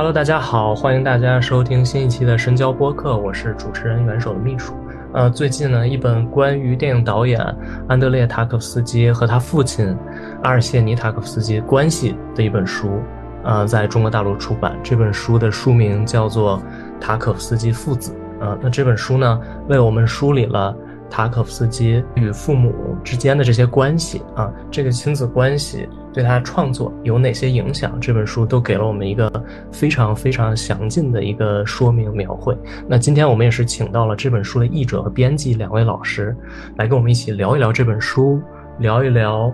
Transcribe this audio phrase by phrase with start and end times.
[0.00, 4.72] Hello，大家好，欢迎大家收听新一期的深交播客，我是主持人元首的秘书。
[5.12, 7.38] 呃，最近呢，一本关于电影导演
[7.86, 9.94] 安德烈·塔可夫斯基和他父亲
[10.42, 13.02] 阿尔谢尼·塔可夫斯基关系的一本书，
[13.44, 14.74] 呃，在中国大陆出版。
[14.82, 16.56] 这本书的书名叫做
[16.98, 18.12] 《塔可夫斯基父子》。
[18.40, 19.38] 呃，那这本书呢，
[19.68, 20.74] 为我们梳理了。
[21.10, 22.72] 塔可夫斯基与父母
[23.02, 27.98] 之间的这些关系啊，这个亲子关系对他创作有哪些影响？
[28.00, 29.30] 这本书都给了我们一个
[29.72, 32.56] 非常非常详尽的一个说明描绘。
[32.86, 36.34] 那今天我们也是请到了这本书的译者和编辑两位老师，
[36.76, 38.40] 来跟我们一起聊一聊这本书，
[38.78, 39.52] 聊一聊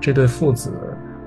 [0.00, 0.72] 这对父子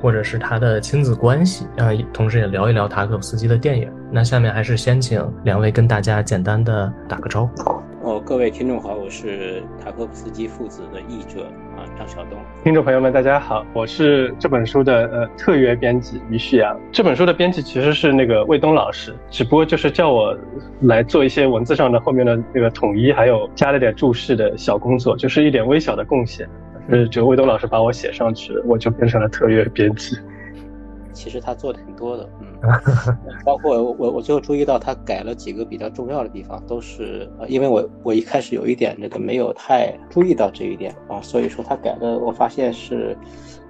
[0.01, 3.91] 或者是他的亲子关系啊，同时也聊一聊塔可夫斯基的电影。
[4.11, 7.81] 那下面还是先请两位跟大家简单的打个招呼。
[8.19, 11.43] 各位听众好，我是塔科夫斯基父子的译者
[11.75, 12.37] 啊，张晓东。
[12.63, 16.79] 听众朋友们，大家好，我是这本书的呃特约编辑于旭阳。
[16.91, 20.37] 这本书的编辑其实是那个魏东老师，只不过就是叫我
[20.81, 26.47] 来做一些文字上的后面的那个统一，还有加了点注释的小工作，就是一点微小的贡献。
[26.89, 30.17] 是就魏东老师把我写上去，我就变成了特约编辑。
[31.13, 32.47] 其实他做的挺多的，嗯，
[33.45, 43.17] 包括我，我最后注意到他改了几个比较重要的地方，都是呃，因为我我一开始有一点那个没有太注意到这一点啊，所以说他改的，我发现是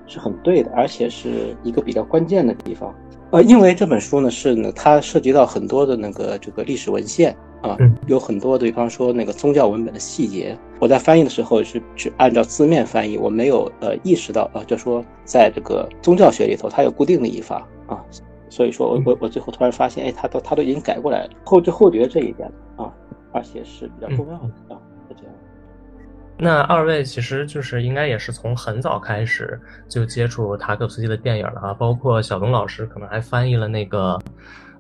[0.07, 2.93] 是很对的，而且是一个比较关键的地方，
[3.31, 7.35] 呃，因为这本书呢是呢，它涉及到很多的那个这个历史文献。
[7.61, 7.77] 啊，
[8.07, 18.03] 有很多，比方说那个宗教文本的细节，我在翻译的时候是只按照字面翻译，我没有呃意识到啊，就说在这个宗教学里头，它有固定的译法啊，
[18.49, 22.91] 所以说我我我最后突然发现，哎，他都他都已经改过来了，后知后觉这一点啊，
[23.31, 25.33] 而且是比较重要的啊，是这样。
[26.39, 34.19] 那二位其实就是应该也是从很早开始就接触塔可夫斯基的电影了啊，包括小东老师可能还翻译了那个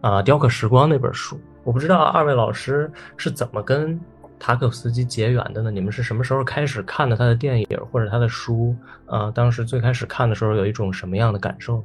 [0.01, 1.39] 啊《雕刻时光》那本书。
[1.63, 3.99] 我不知道二位老师是怎么跟
[4.39, 5.69] 塔可夫斯基结缘的呢？
[5.69, 8.75] 你们是什么时候开始看的他的电影或者他的书？
[9.05, 11.83] 呃，当时最开始看的时候有一种什么样的感受？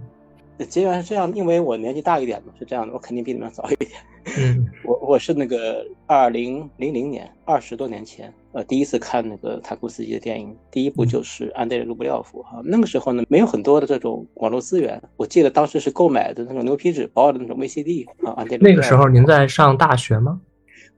[0.70, 3.90] 结缘是这样，因为我年纪大一点嘛，是这样的，我肯定比你们早一点。
[4.38, 12.62] 嗯， 我我是那个二零零零年，二十多年前，呃，第一次看那个塔库斯基的电影，第一部就是《安德烈·卢布廖夫》哈。
[12.64, 18.32] 那个时候呢，没有很多的这种网络资源，我记得当时是购买的那种牛皮纸包的那种 VCD 啊。
[18.32, 18.70] 安德烈。
[18.70, 20.40] 那个时候您在上大学吗？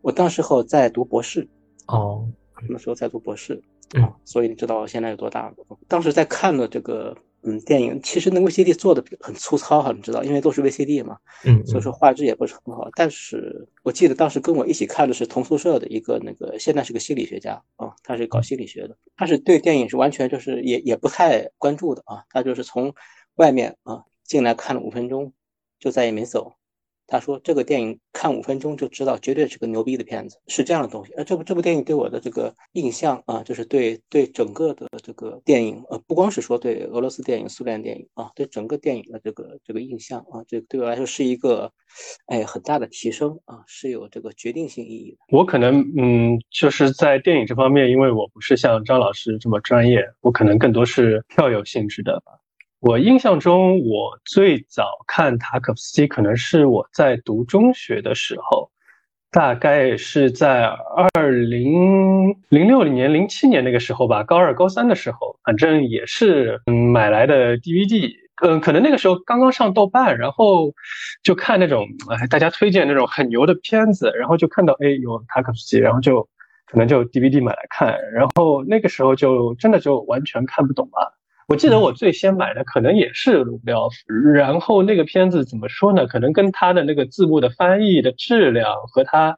[0.02, 1.48] 我当时候在读博士。
[1.88, 2.24] 哦，
[2.68, 3.60] 那时候在读博士
[4.00, 5.54] 啊，所以你知道我现在有多大了？
[5.88, 7.12] 当时在看的这个。
[7.42, 12.88] 嗯，电影其实那 VCD 做的很粗糙哈，你知道，因为都是 VCD 嘛，嗯，所以说画质也不是很好。
[12.96, 22.92] 但是我记得当时跟我一起看的是同宿舍的一个那个，现在是个心理学家啊，他是搞心理学的，他是对电影是完全就是也也不太关注的啊，他就是从
[23.36, 25.32] 外面啊进来看了五分钟，
[25.78, 26.54] 就再也没走。
[27.10, 31.12] 他说：“这个电影看五分钟就知道，绝对是个牛逼的片子，是这样的东西。
[31.14, 41.72] 呃，这部这部电影对我的这个印象啊，就是对对整个的这个电影，呃，不光是说对俄罗斯电影、苏联电影啊，对整个电影的这个这个印象啊，这对我来说是一个，
[42.26, 45.18] 哎，很大的提升啊，是有这个决定性意义的。
[45.30, 52.22] 我可能嗯，就是在电影这方面，因为我不是像张老师这么专业，我可能更多是票友性质的。”
[52.80, 58.70] 我印象中，我最早看塔可夫斯基，可能是我在读中学的时候，
[59.32, 68.12] 大概是在二零零六年、零七年那个时候吧，高二、高三的时候，反正也是嗯买来的 DVD，
[68.46, 70.72] 嗯，可能那个时候刚刚上豆瓣，然后
[71.24, 76.22] 就看那种哎大家推荐那种很牛的片子，然后就看到哎有塔可夫斯基，然后就
[76.66, 81.17] 可能就 DVD 买来看，然后那个时候就真的就完全看不懂了。
[81.48, 83.96] 我记得我最先买的可能也是卢布廖夫，
[84.34, 86.06] 然后那个片子怎么说呢？
[86.06, 89.34] 可能跟他的那个字幕的翻译的质量和他，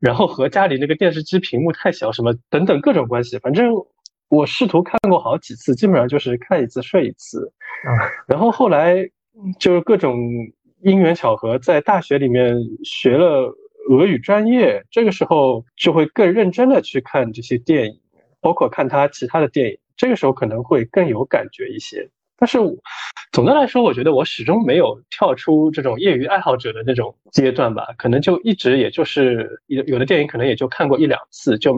[0.00, 3.74] 然后和家里那个电视机屏幕太小什么等等各种关系，反正
[4.30, 7.52] 我试图看过好几次，基本上就是看一次睡一次。
[7.84, 7.92] 啊，
[8.26, 9.06] 然后后来
[9.60, 10.18] 就是各种
[10.80, 13.54] 因缘巧合，在大学里面学了
[13.90, 18.00] 俄语专业，这个时候就会更认真的去看这些电影。
[18.40, 22.08] 包括看他其他的电影，这个时候可能会更有感觉一些。
[22.36, 22.58] 但是
[23.30, 31.74] 总的来说，我觉得我始终没有跳出这种业余爱好者的那种阶段吧，可能就一直也就是有有的电影可能也就看过一两次，就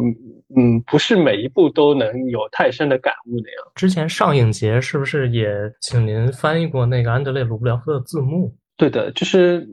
[0.57, 3.73] 嗯不是每一部都能有太深的感悟那样。
[3.75, 8.55] 之前上影节是不是也请您翻译过那个安德烈·鲁布廖夫的字幕？
[8.77, 9.69] 对的，就是。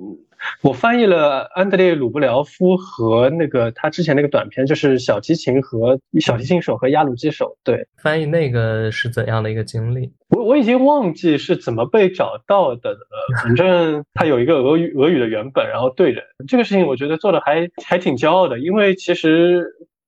[0.61, 7.57] 我翻译了安德烈·鲁布廖夫和那个他之前那个短片，就是小提琴和小提琴手和压路机手。
[7.63, 10.11] 对，翻译那个是怎样的一个经历？
[10.29, 12.97] 我我已经忘记是怎么被找到的了。
[13.41, 18.59] 反正他有一个俄语俄语的原本，然后对着这个事情，我觉得做的还还挺骄傲的。
[18.59, 19.65] 因为其实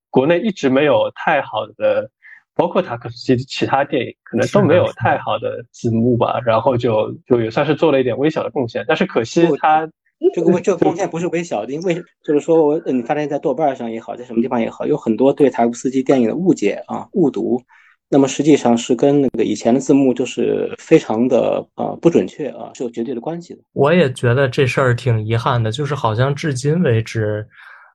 [0.10, 2.10] 国内一直没有太好的，
[2.56, 6.42] 包括塔可夫斯基其他电影可能都没有太好的字幕吧。
[6.46, 9.90] 然后就就也算是做了一点微小的贡献，但是可惜他。
[10.34, 17.62] 这个这个贡献不是微小的，因为就是说我你，发现在豆瓣上也好，在什么地方也好，有很多对塔夫斯基电影的误解啊、误读，
[18.10, 23.60] 那么实际上是跟那个以前的字幕就是非常的啊不准确啊，是有绝对的关系的。
[23.74, 27.48] 我也觉得这事儿挺遗憾的，就是好像至今为止。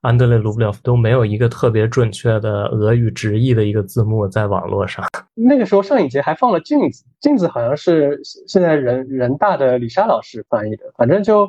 [0.03, 5.05] 安德烈·卢布廖夫都没有一个特别准确的俄语直译的一个字幕在网络上。
[5.35, 8.19] 那个时候上影节还放了《镜子》，《镜子》好像是
[8.49, 10.85] 现在人人大的李莎老师翻译的。
[10.97, 11.47] 反正就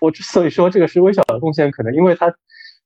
[0.00, 2.34] 我之所以说这个是微小的贡献，可能因为他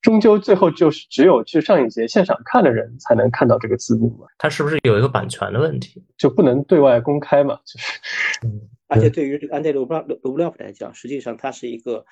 [0.02, 4.26] 终究最后就是只有去上影节现场看的人才能看到这个字幕嘛。
[4.36, 7.54] 他是不是有一个版权的问题，就不能对外公开嘛？
[7.64, 7.98] 就是，
[8.44, 12.04] 嗯，而且对于这个安德烈·卢布卢布廖夫来讲，实际上他是一个。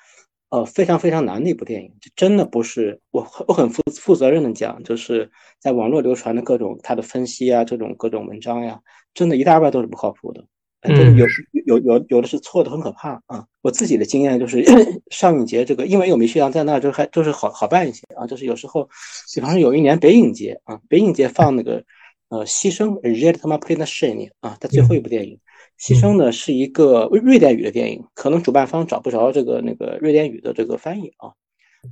[0.49, 5.29] 呃，非常非常难的一部电影，这真的不是我我很负负责任的讲，就是
[5.59, 8.79] 在网络流传的各种他的分析啊，这种各种文章呀，
[9.13, 10.43] 真的一大半都是不靠谱的，
[10.81, 11.25] 嗯，有
[11.65, 13.45] 有有有的是错的很可怕啊。
[13.61, 14.63] 我自己的经验就是，
[15.11, 18.25] 上影节这个，因为有米旭阳在那，就还就是好好办一些啊。
[18.25, 18.89] 就是有时候，
[19.35, 21.83] 比方说有一年北影节啊，北影节放那个
[22.29, 25.37] 呃牺牲 Red Tama Play 的 Shane 啊，他最后一部电影。
[25.79, 31.31] 牺牲呢是一个瑞典语的电影，可能主办方找不着这个那个瑞典语的这个翻译啊。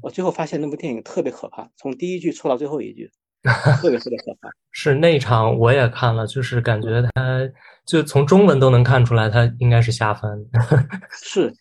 [0.01, 3.09] 我最后发现那部电影特别可怕，从第一句错到最后一句，
[3.81, 4.49] 特别特别可怕。
[4.71, 7.49] 是那场我也看了，就是感觉他
[7.85, 10.37] 就从中文都能看出来，他应该是瞎翻。
[11.09, 11.53] 是，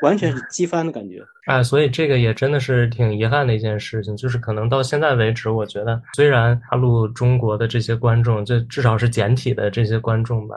[0.00, 1.22] 完全是机翻的感觉。
[1.44, 10.56] 哎，所以这个也真的是挺遗憾的一件事情，就是可能到现在为止，我觉得虽然大陆中国的这些观众，就至少是简体的这些观众吧。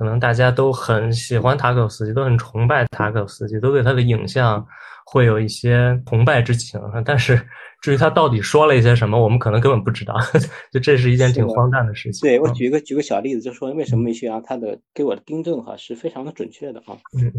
[0.00, 4.66] 可能大家都很喜欢塔可夫斯基，都很崇拜塔可夫斯基，都对他的影像
[5.04, 6.80] 会有一些崇拜之情。
[7.04, 7.38] 但是
[7.82, 10.14] 至于他到底说了一些什么，我们可能根本不知道。
[10.72, 12.26] 就这是一件挺荒诞的事情。
[12.26, 16.96] 对我举个举个小例子，就说为什么梅旭阳他的给我的订正哈是非常的准确的啊。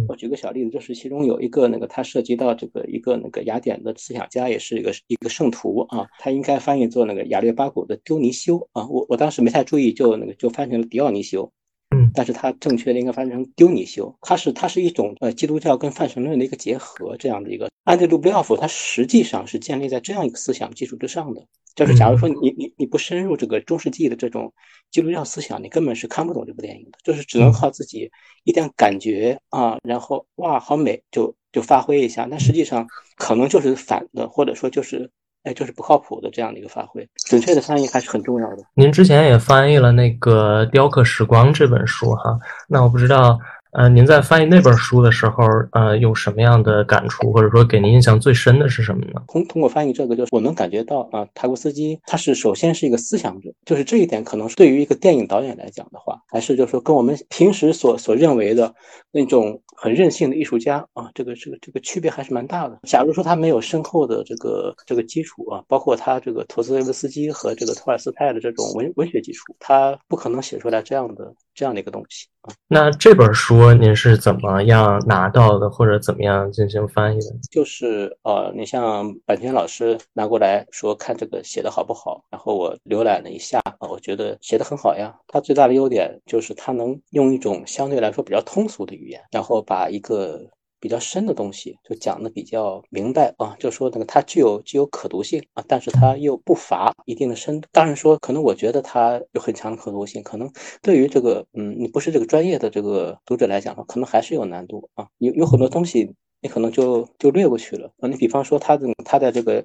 [0.07, 8.85] 我举个小例子，就是其中有一个那个他涉及到这个一个那个雅典的思想家，也是一个一个圣徒啊，他应该翻译做那个亚略巴古的丢尼修啊。
[8.87, 11.51] 我我当时没太注意，就那个就翻成了迪奥尼修。
[11.93, 21.45] 嗯，但是它正确的应该翻译成丢你修，它是它是一种呃基督教跟泛神论的一个结合，这样的一个安德鲁布廖夫，它实际上是建立在这样一个思想基础之上的。
[21.75, 24.53] 就是假如说你你你不深入这个中世纪的这种
[24.89, 28.09] 基督教思想，你根本是看不懂这部电影的，就是只能靠自己
[28.45, 35.11] 一点感觉啊，然后哇好美就就发挥一下，那实际上可能就是反的，或者说就是。
[35.43, 38.63] 哎，就是不靠谱的这样的一个发挥，准确的翻译还是很重要的。
[38.73, 43.39] 您之前也翻译了那个《雕刻时光》这本书哈，那我不知道。
[43.71, 49.21] 呃，您在翻译那本书的时候，呃，有什么样的感触，或者说给您印象最深的是什么呢？
[49.29, 58.73] 通通过翻译这个，就是我能感觉到啊，塔库斯基他是首先是一个思想者，就是这一点可能是对于一个电影导演来讲的话，还是就是说跟我们平时所所认为的
[59.09, 62.77] 那种很任性的艺术家啊，这个这个这个区别还是蛮大的。
[62.83, 72.51] 假如说他没有深厚的这个这个基础啊，包括他这个陀思妥耶夫斯基和这个托尔斯泰的这种文文学基础，他不可能写出来这样的这样的一个东西啊。
[72.67, 73.60] 那这本书。
[73.61, 77.27] 问您是怎么样拿到的，或者怎么样进行翻译的？
[77.51, 85.15] 就是呃，你像坂田老师拿过来说看这个写的好不好，然后我浏览了一下，我觉得写的很好呀。
[85.27, 90.49] 他最大的优点就是他能用一种相对来说比较通俗的语言，然后把一个。
[90.81, 97.69] 比较深的东西就讲的比较明白啊，就说那个它具有具有可读性啊，但是它又不乏一定的深度。
[97.71, 105.07] 当然说，可能我觉得它有很强的可读性，可能对于这个嗯，你不是这个专业的这个读者来讲的话，可能还是有难度啊。
[105.19, 108.09] 有有很多东西你可能就就略过去了啊。
[108.09, 109.63] 你比方说他的他在这个。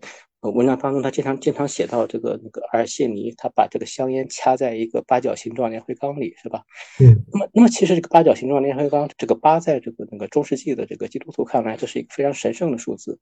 [0.54, 6.62] 文章当中，他经常经常写到这个那个阿尔谢尼，他把这个香烟掐在一个八角形状烟灰缸里，是吧？
[7.00, 7.21] 嗯。
[7.33, 13.18] 那么，那么其实这个八角形状烟灰缸，这个八在这个那个中世纪的这个基督徒看来，这是一个非常神圣的数字，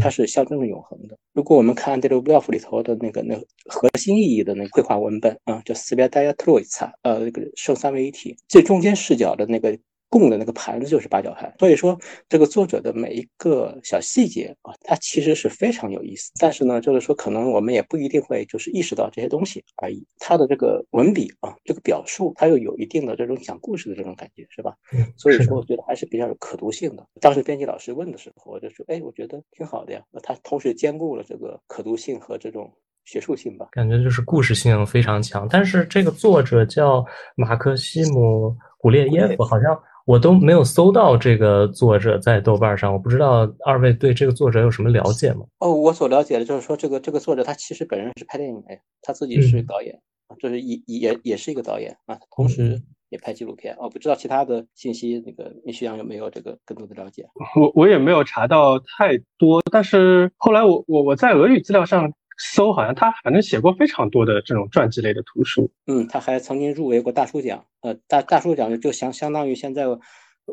[0.00, 1.18] 它是象征着永恒的。
[1.32, 3.34] 如果我们看这个布廖夫里头的那个那
[3.68, 9.76] 核心意义的那个绘画文本啊，叫斯别戴亚特洛伊萨，呃，那个圣三位一体，最中间视角的那个。
[10.08, 11.98] 供的那个盘子就是八角盘，所以说
[12.28, 16.30] 这个作者的每一个小细节啊，它其实是非常有意思。
[16.40, 20.06] 但是呢，就是说可能我们也不一定会就是意识到这些东西而已。
[20.18, 24.74] 他的这个文笔啊，这个表述，它又有一定的这种讲故事的这种感觉，是吧？
[25.16, 27.06] 所以说我觉得还是比较有可读性的。
[27.20, 30.02] 当时编辑老师问的时候，我就说，哎，我觉得挺好的呀。
[30.22, 32.72] 他同时兼顾了这个可读性和这种
[33.08, 35.48] 学术性吧，感觉就是故事性非常强。
[35.50, 39.76] 但是这个作者叫马克西姆古列耶夫，好像。
[40.08, 45.44] 我都没有搜到这个作者在豆瓣上，我不知道二位对这个作者有什么了解吗？
[45.58, 48.68] 哦，我所了解的就是说，这个这个作者他其实本人是拍电影的，
[49.02, 53.76] 他自己是导演啊，就是也也也是一个导演啊，同时也拍纪录片。
[53.78, 57.28] 哦，不知道其他的信息，那个徐阳有没有这个更多的了解？
[57.60, 62.10] 我我也没有查到太多，但是后来我我我在俄语资料上。
[62.38, 69.84] 搜好像他反正写过非常多的这种传记类的图书，嗯，他还曾经入围过大书奖，呃，大大书奖就相相当于现在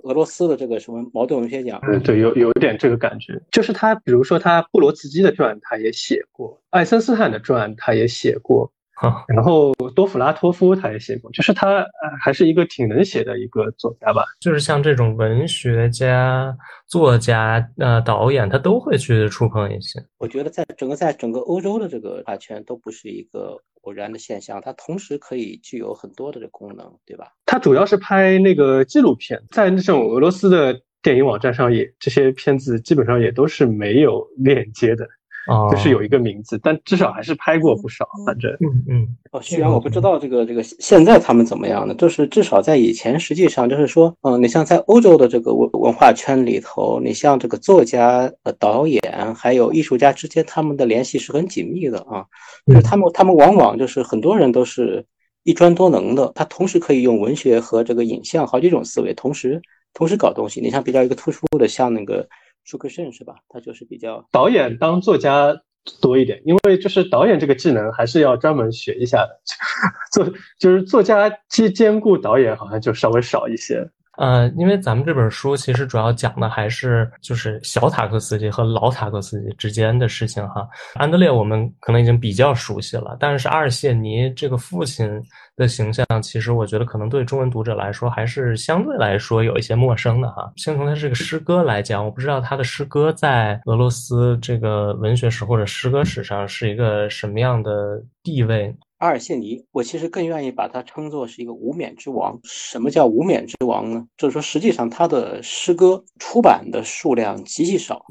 [0.04, 8.72] 俄罗斯的这个什么茅盾文学奖，嗯，对，有有点这个感觉，就是他比如说他布罗茨基的传他也写过，爱森斯坦的传他也写过。
[9.28, 11.86] 然后多弗拉托夫他也写过，就是他
[12.22, 14.24] 还是一个挺能写的一个作家吧。
[14.40, 16.56] 就是像这种文学家、
[16.88, 20.04] 作家、呃导演，他都会去触碰一些。
[20.18, 27.34] 我觉得在整个在整个欧洲的这个画圈都不是一个偶然的现象，它同时可以具有很多的这功能，对吧？
[27.46, 35.08] 他主要是拍那个纪录片，在那种俄罗斯的电影网站上也这些片子基本上也都是没有链接的。
[35.48, 38.08] 啊，就是有一个名字，但至少还是拍过不少。
[38.25, 39.08] 反正，嗯嗯。
[39.32, 41.94] 哦，虽然我不知道这个这个现在他们怎么样呢？
[41.96, 49.02] 就是至少在以前，实际上就是说，嗯，你像在欧洲的这个文文化圈里头，你像这个作家、呃导演
[49.36, 52.25] 还有艺术家之间，他们的联系是很紧密的啊。
[52.66, 55.06] 就是他们他们往往就是很多人都是
[55.44, 59.62] 一专多能的，他同时可以用文学和这个影像好几种思维同时
[59.94, 60.60] 同时搞东西。
[60.60, 62.28] 你像比较一个突出的，像那个。
[62.66, 63.36] 舒克胜是吧？
[63.48, 65.56] 他就是比较导演当作家
[66.02, 69.40] 多一点，因为就是导演这个技能还是要专门学一下的。
[70.12, 73.88] 作就是作家兼兼顾导演，好像就稍微少一些。
[74.18, 80.68] 呃，因为咱们这本书其实主要讲的还是就是小塔克斯基和老塔克斯基之间的事情哈。
[80.96, 85.10] 安德烈我们可能已经比较熟悉了，但是阿尔谢尼这个父亲
[85.56, 90.52] 的形象，其实我觉得可能对中文读者来说还是相对来说有一些陌生的哈。
[90.56, 98.74] 先从他这个诗歌来讲，我不知道他的诗歌在俄罗斯这个文学史或者诗歌史上是一个什么样的地位。
[98.98, 102.40] 阿尔谢尼，我其实更愿意把他称作是一个无冕之王。
[102.44, 104.08] 什么叫无冕之王呢？
[104.18, 108.06] 就是说，实际上他的诗歌出版的数量极其少，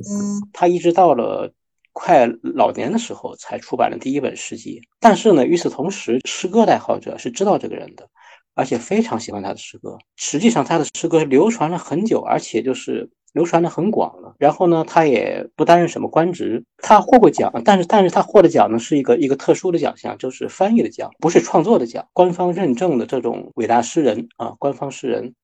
[0.53, 1.51] 他一直到了
[1.93, 4.81] 快老年的时候才出版了第一本诗集。
[5.01, 8.07] 但是呢，与此同时，诗歌爱好者是知道这个人的，
[8.55, 9.97] 而且非常喜欢他的诗歌。
[10.17, 13.11] 实际上，他的诗歌流传了很久，而且就是。
[13.35, 25.35] 流传的很广了，然后呢，他也不担任什么官职，他获过奖，但是但是他获的奖呢是一个一个特殊的奖项，就是翻译的奖，不是创作的奖，官方认证的这种伟大诗人啊，官方诗人。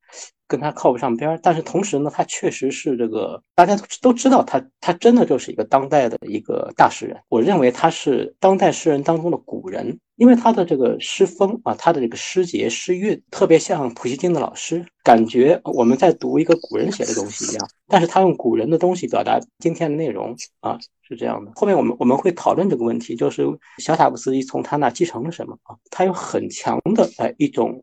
[0.49, 7.17] 跟他靠不上边儿，但是同时呢，他确实是这个大家都都知道他，他真的就是一个当代的一个大诗人。
[7.29, 17.67] 我认为他是当代诗人当中的古人，因为他的这个诗风啊，他的这个诗节诗韵特别像普希金的老师，感觉我们在读一个古人写的东西一样。
[17.89, 21.51] 但是他用古人的东西表达今天的内容啊，是这样的。
[21.55, 23.47] 后面我们我们会讨论这个问题，就是
[23.79, 25.75] 小塔布斯基从他那继承了什么啊？
[25.91, 27.83] 他有很强的哎一种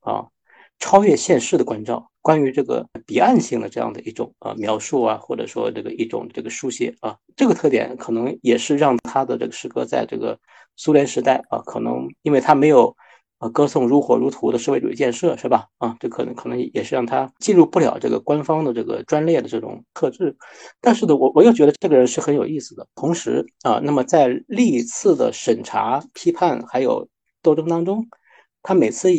[0.00, 0.26] 啊。
[0.80, 10.38] 超越现实的关照，关于这个彼岸性的这样的一种呃描述啊，或者说这个一种这个书写啊，这个特点可能也是让他的这个诗歌在这个
[10.78, 12.96] 苏联时代啊，可能因为他没有
[13.40, 15.66] 呃歌颂如火如荼的社会主义建设，是吧？
[15.76, 20.34] 啊，这可能可能也是让他进入不了这个官方的这个专列的这种特质。
[20.80, 22.86] 但是呢，我我又觉得这个人是很有意思的。
[22.94, 27.06] 同时啊，那么在历次的审查、批判还有
[27.42, 28.08] 斗争当中，
[28.62, 29.10] 他每次。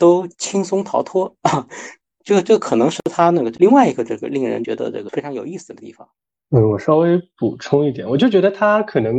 [0.00, 1.68] 都轻松逃脱啊，
[2.24, 6.08] 这个这可能是他那个另外一个这个令人觉得这个非常有意思的地方。
[6.48, 9.14] 嗯，我稍微补充一点，我就觉得他可能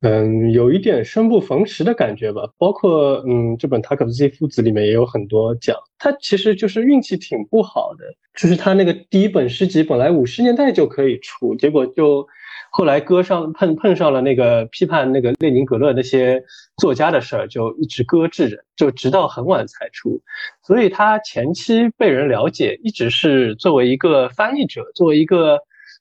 [0.00, 2.42] 嗯，有一点生不逢时的感觉吧。
[2.56, 8.04] 包括嗯，这本塔可夫斯基父子里面也有很多讲，他其实就是运气挺不好的，
[8.36, 12.26] 就是他那个第一本诗集本来五十年代就可以出，结果就。
[12.70, 16.42] 后来搁上碰碰上了那个批判那个列宁格勒那些
[16.76, 20.20] 作家的事儿，就一直搁置着，就直到很晚才出。
[20.62, 25.58] 所以他前期被人了解，一直是作为一个翻译者，作为一个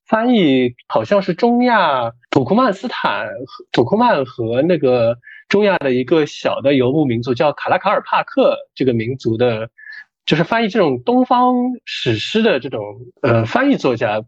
[0.10, 3.28] 翻译，好像是中亚土库曼斯坦、
[3.72, 5.18] 土库曼和那个
[5.50, 9.72] 中亚的一个小的游牧民族，叫卡拉卡尔帕克这个民族的，
[10.24, 12.80] 就是翻译这种东方史诗的这种
[13.24, 14.22] 呃翻译作家。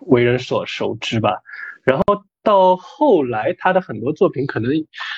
[0.00, 1.40] 为人所熟知吧，
[1.84, 2.04] 然后
[2.42, 4.70] 到后来他的很多作品可能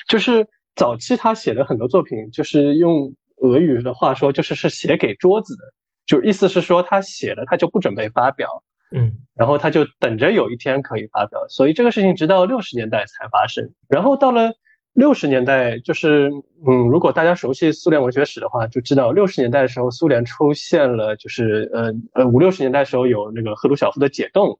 [0.07, 5.63] 就是早期他写的很多作品，就是用俄语的话说，就是是写给桌子的，
[6.05, 14.53] 就意思是说他写了他就不准备发表，嗯，然后他就等着有一天可以发表，所以这个事情直到六十年代才发生，然后到了。
[14.97, 16.31] 六十年代就是，
[16.65, 24.57] 嗯，如果大家熟悉苏联文学史的话，就知道六十年代的时候，苏联出现了，就是呃呃五六十年代时候有那个赫鲁晓夫的解冻，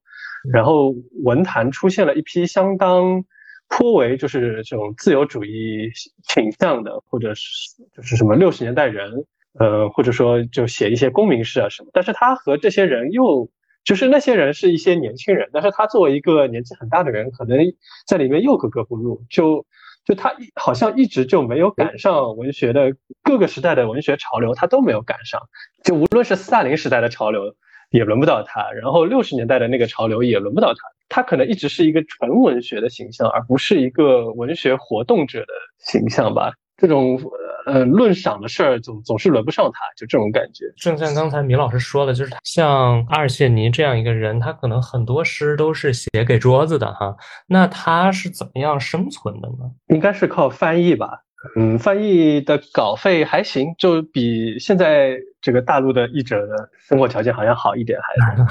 [0.51, 3.23] 然后文坛出现了一批相当
[3.69, 5.89] 颇为就是这种自由主义
[6.27, 9.09] 倾向的，或者是就是什么六十年代人，
[9.57, 13.49] 呃或者说就写一些公民诗啊什么，但是他和这些人又
[13.85, 17.57] 就是那些人是一些年轻人，但是他作为一个年纪很大的人，可能
[18.05, 19.65] 在里面又格格不入，就。
[20.07, 25.41] 就他好像一直就没有赶上文学的各个时代的文学潮流，他都没有赶上。
[25.83, 27.55] 就无论是斯大林时代的潮流，
[27.89, 30.79] 也轮不到他；然后六十年代的那个潮流也轮不到他。
[31.09, 36.53] 他可能一直是一个纯文学的形象，而不是一个文学活动者的形象吧。
[36.77, 37.19] 这种
[37.65, 40.65] 呃论赏的事儿总总是轮不上他，就这种感觉。
[40.75, 47.15] 正像刚才米老师说的，就是像阿尔谢尼这样一个人，他可能很多诗都是写给桌子的哈。
[47.47, 49.71] 那他是怎么样生存的呢？
[49.87, 51.21] 应该是靠翻译吧。
[51.55, 58.41] 嗯，翻译的稿费还行，就比现在这个大陆的译者的生活条件好像好一点，还是。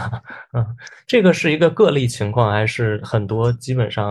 [0.53, 0.67] 嗯，
[1.07, 4.11] 这个是一个个例情况，还是很多基本上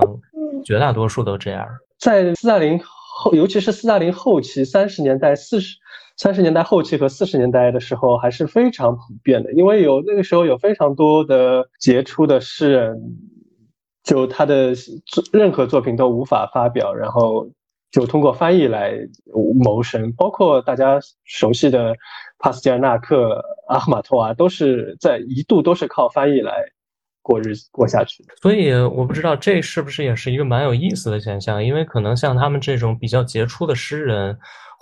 [0.63, 1.67] 绝大多数都这样？
[1.97, 2.79] 在斯大林。
[3.15, 5.77] 后，尤其是斯大林后期，三十年代、四十、
[6.17, 9.53] 三十年代后期和四十年代的时候，还是非常普遍的。
[9.53, 12.97] 因为有那个时候有非常多的杰出的诗人，
[14.03, 14.73] 就他的
[15.31, 17.47] 任何作品都无法发表，然后
[17.91, 18.97] 就通过翻译来
[19.63, 20.11] 谋生。
[20.13, 21.95] 包括大家熟悉的
[22.39, 26.65] 帕斯捷尔纳克、阿赫玛托娃，都是在一度都是靠翻译来。
[27.23, 34.37] 过日子过下去，所以我不知道这是不是也是一个蛮有意思的现象，因为可能像他们这种比较杰出的诗人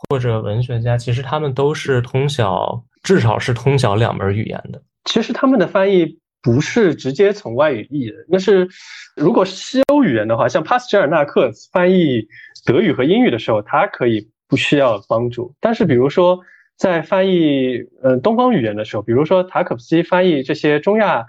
[0.10, 4.82] 或者文学家，其实他们都是通晓，至少是通晓两门语言的。
[5.06, 8.68] 其实他们的翻译不是直接从外语译的，那是
[9.16, 12.26] 如果是西欧语言的话，像帕斯捷尔纳克翻译
[12.66, 15.54] 德语和英语的时候，他可以不需要帮助。
[15.60, 16.40] 但是比如说
[16.76, 21.24] 在翻译呃东方语言的时候，比如说塔可夫斯基翻译这些中亚。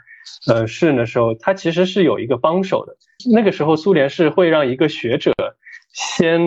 [0.47, 2.97] 呃，诗人的时候，他其实是有一个帮手的。
[3.33, 5.33] 那个时候，苏联是会让一个学者
[5.93, 6.41] 先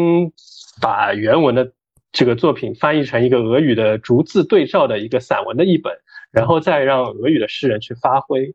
[0.81, 1.71] 把原文的
[2.11, 5.93] 这个作品翻译成一个俄语的逐字对照的一个散文的译本，
[6.31, 8.53] 然后再让俄语的诗人去发挥。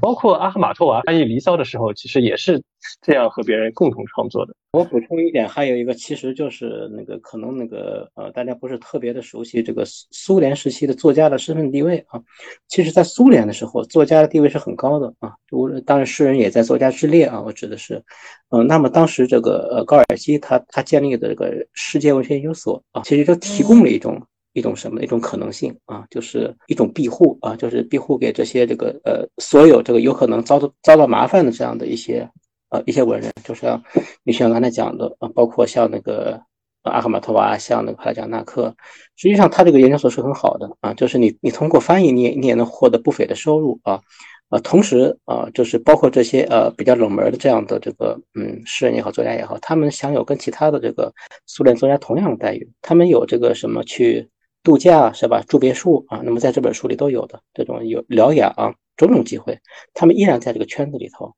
[0.00, 2.62] 包括阿赫玛托娃翻译《离骚》的时候，其实也是
[3.02, 4.54] 这样和别人共同创作的。
[4.76, 12.20] 我补充一点，还有一个，其实就是那个可能那个呃，大家不是特别的熟悉这个苏苏联时期的作家的身份地位啊。
[12.68, 15.32] 其实，在苏联的时候，作家的地位是很高的啊。
[15.50, 17.40] 无论当然，诗人也在作家之列啊。
[17.40, 18.04] 我指的是，
[18.50, 24.20] 嗯，那么当时这个呃高尔基他他建立的这个世界文学研究所啊，其实就提供了一种。
[24.52, 32.26] 一种什么一种可能性啊，就是一种庇护啊，就是庇护给这些这个呃所有这个有可能遭到遭到麻烦的这样的一些
[32.70, 33.82] 呃一些文人，就像
[34.24, 36.40] 你像刚才讲的啊，包括像那个
[36.82, 38.74] 阿赫玛托娃，像那个帕拉贾纳克，
[39.16, 44.00] 实际上他这个研究所是很好的啊，就是你你通过翻译，你也你也能获得不菲的收入啊
[44.48, 51.12] 啊，同时啊，就是包括这些呃比较冷门的这样的这个嗯诗人也好，作家也好，他们享有跟其他的这个
[51.46, 54.28] 苏联作家同样的待遇，他们有这个什么去。
[54.66, 55.40] 度假是吧？
[55.46, 58.52] 住别墅啊，那么在这本书里都有的这种有疗养
[58.96, 59.56] 种种机会，
[59.94, 61.32] 他们依然在这个圈子里头，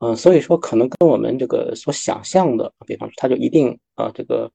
[0.00, 4.50] 嗯，所以说可能跟我们这个所想象的，比方说他就一定啊这个，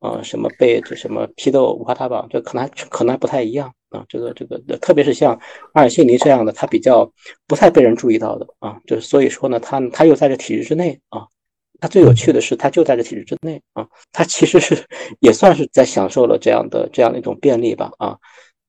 [0.00, 5.38] 呃什么被这什么批斗五花大绑，这可能还可能还不太一样啊，这个这个特别是像
[5.74, 7.12] 阿尔谢尼这样的，他比较
[7.46, 11.26] 不太被人注意到的啊，就是所以说呢，他他又在这体制之内啊。
[11.78, 14.82] 他最有趣的是，他就在这体制之内啊，他其实是
[15.20, 18.16] 也算是在享受了这样的这样的一种便利吧啊，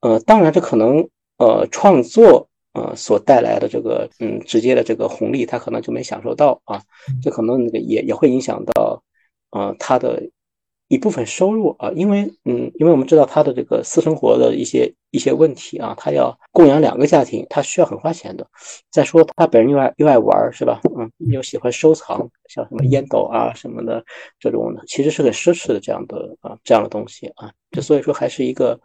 [0.02, 2.47] 呃，当然这可能呃创作
[2.78, 6.82] 呃所带来的这个嗯直接的这个红利，他可能就没享受到啊，
[7.22, 9.04] 这可能那个也也会影响到
[9.52, 10.30] 呃，他的。
[10.90, 18.48] 一部分收入啊，因为嗯，因为我们知道他的这个私生活的一些一些问题啊，他要供养两个家庭，他需要很花钱的。
[18.90, 20.80] 再说他本人又爱又爱玩，是吧？
[20.98, 24.02] 嗯，又喜欢收藏，像什么烟斗啊什么的
[24.40, 28.80] 这种，其实是很奢侈的这样的啊这样的东西啊，这所以说还是一个。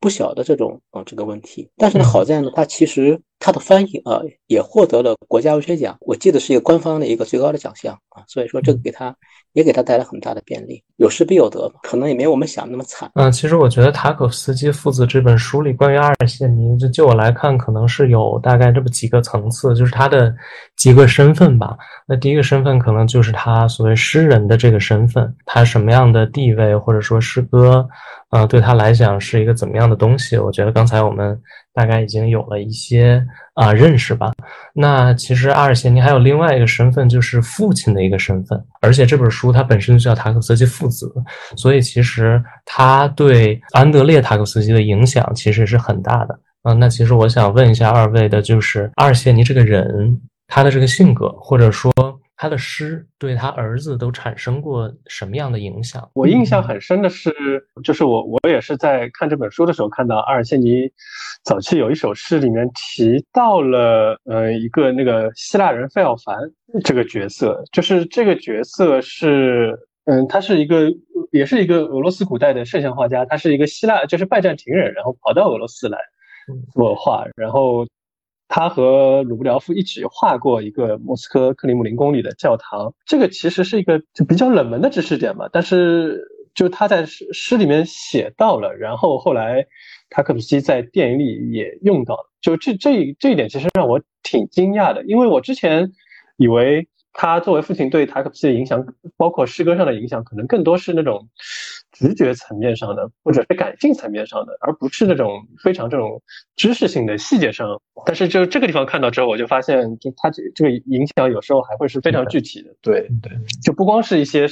[0.00, 9.14] 不小的这种啊这个问题，但是呢好在呢，他其实他的翻译啊也获得了国家文学奖，我记得是一个官方的一个最高的奖项啊，所以说这个给他
[9.52, 13.10] 也给他带来很大的便利，有失必有得可能也没有我们想的那么惨。
[13.16, 20.34] 嗯，其实我觉得塔可夫斯基父子这本书里关于阿尔谢尼，就就我来看，可能是有大概这么几个层次，就是他的
[20.76, 21.76] 几个身份吧。
[22.08, 27.86] 那第一个身份可能就是他所谓诗人的这个身份，他什么样的地位或者说诗歌。
[28.30, 30.36] 啊，对他来讲是一个怎么样的东西？
[30.36, 31.40] 我觉得刚才我们
[31.74, 33.22] 大概已经有了一些
[33.54, 34.32] 啊认识吧。
[34.72, 38.64] 那其实阿尔谢尼还有另外一个身份，就是父亲的一个身份。
[38.80, 41.12] 而且这本书它本身就叫塔可斯基父子，
[41.56, 46.38] 所以其实他对安德烈塔可斯基的影响其实是很大的。
[46.62, 51.92] 啊，那其实我想问一下二位的，就是阿尔谢尼这个人，他的这个性格，或者说。
[52.36, 56.10] 他的诗对他儿子都产生过什么样的影响？
[56.14, 57.32] 我印象很深的是，
[57.82, 60.90] 就是我我也是在看这本书的时候看到阿尔谢尼
[61.44, 66.36] 早期有一首诗里面提到了，呃，一个那个希腊人费奥凡
[66.82, 70.90] 这个角色，就是这个角色是，嗯，他是一个
[71.30, 75.98] 也是一个俄罗斯古代的圣像画家，他是一个希腊就是拜占庭人，然后跑到俄罗斯来
[76.72, 77.86] 作画，然后。
[78.56, 85.48] 他和鲁布廖夫一起画过一个莫斯科克里姆林宫里的教堂，这个其实是一个就比较冷门的知识点嘛。
[85.50, 89.66] 但是就他在诗诗里面写到了，然后后来
[90.08, 95.90] 塔可夫斯基在电影里也用到了，就这这这一点其实让我挺惊讶的，因为我之前
[96.36, 98.86] 以为他作为父亲对塔可夫斯基的影响，
[99.16, 101.28] 包括诗歌上的影响，可能更多是那种。
[101.94, 106.20] 直觉层面上的，或者是感性层面上的，而不是那种非常这种
[106.56, 107.80] 知识性的细节上。
[108.04, 112.74] 但是就这个地方看到之后，我就发现，就他这这个影响有时候还会是非常具体的。
[112.82, 114.46] 对对，就不光是一些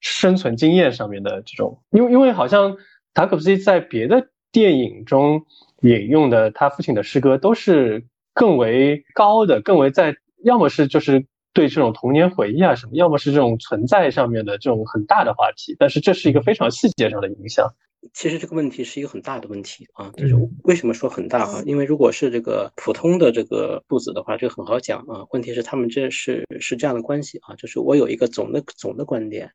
[0.00, 2.76] 生存经验上面的这种，因为因为好像
[3.12, 5.44] 塔可夫斯基在别的电影中
[5.82, 11.26] 引用的他父亲的诗歌，都是更为高的，更为在，要么是就是。
[11.54, 17.72] 对这种童年回忆啊什么，要么是这种存在上面的这种很大的话题，但是这是一个非常细节上的影响。
[18.12, 21.62] 其实这个问题是一个很大的问题啊，就是为什么说很大啊？
[21.64, 25.24] 因为如果是这个普通的这个父子的话，这个很好讲啊。
[25.30, 29.50] 问题是他们这是是这样的关系啊，就是我有一个总的总的观点，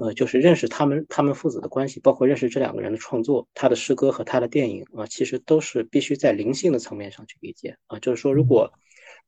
[0.00, 8.72] 呃，就是认识他们他们父子的关系，包括认识这两个人的创作，他的诗歌和他的电影啊，其实都是必须在灵性的层面上去理解啊，就是说如果。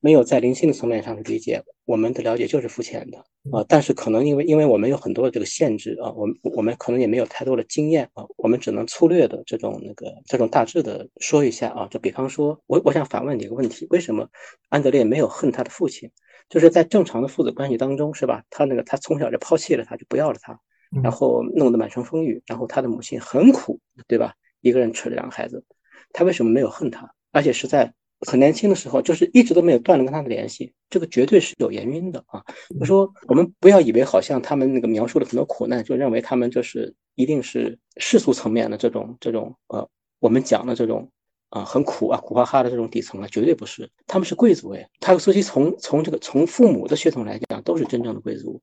[0.04, 3.16] 没有在灵性的层面上去理解，我们的了解就是肤浅的
[3.50, 3.64] 啊。
[3.66, 11.88] 但是可能因为因为我们有很多的这个限制啊，我们我们可能也没有太多的经验啊，我们只能粗略的这种那个这种大致的说一下啊。
[11.90, 14.28] 就比方说，我我想反问你一个问题：为什么
[14.68, 16.10] 安德烈没有恨他的父亲？
[16.50, 18.44] 就是在正常的父子关系当中，是吧？
[18.50, 20.60] 他那个他从小就抛弃了他，就不要了他，
[21.02, 24.34] 然后弄得满城风雨，然后他的母亲很苦，对吧？
[24.60, 25.64] 一个人吃了两个孩子，
[26.12, 27.10] 他为什么没有恨他？
[27.32, 27.94] 而且是在。
[28.26, 32.42] 很年轻的时候，就是一直都没有断了跟他的联系，这个绝对是有原因的啊。
[32.78, 39.88] 就说我们不要以为好像他们那个描述了很多苦难，就认为他们就是一定是世俗层面的这种这种呃，
[40.20, 41.10] 我们讲的这种
[41.50, 43.90] 啊很苦啊苦哈哈的这种底层啊，绝对不是。
[44.06, 48.60] 他们是贵族哎，他苏西从从这个从父母的血统来讲都是真正的贵族，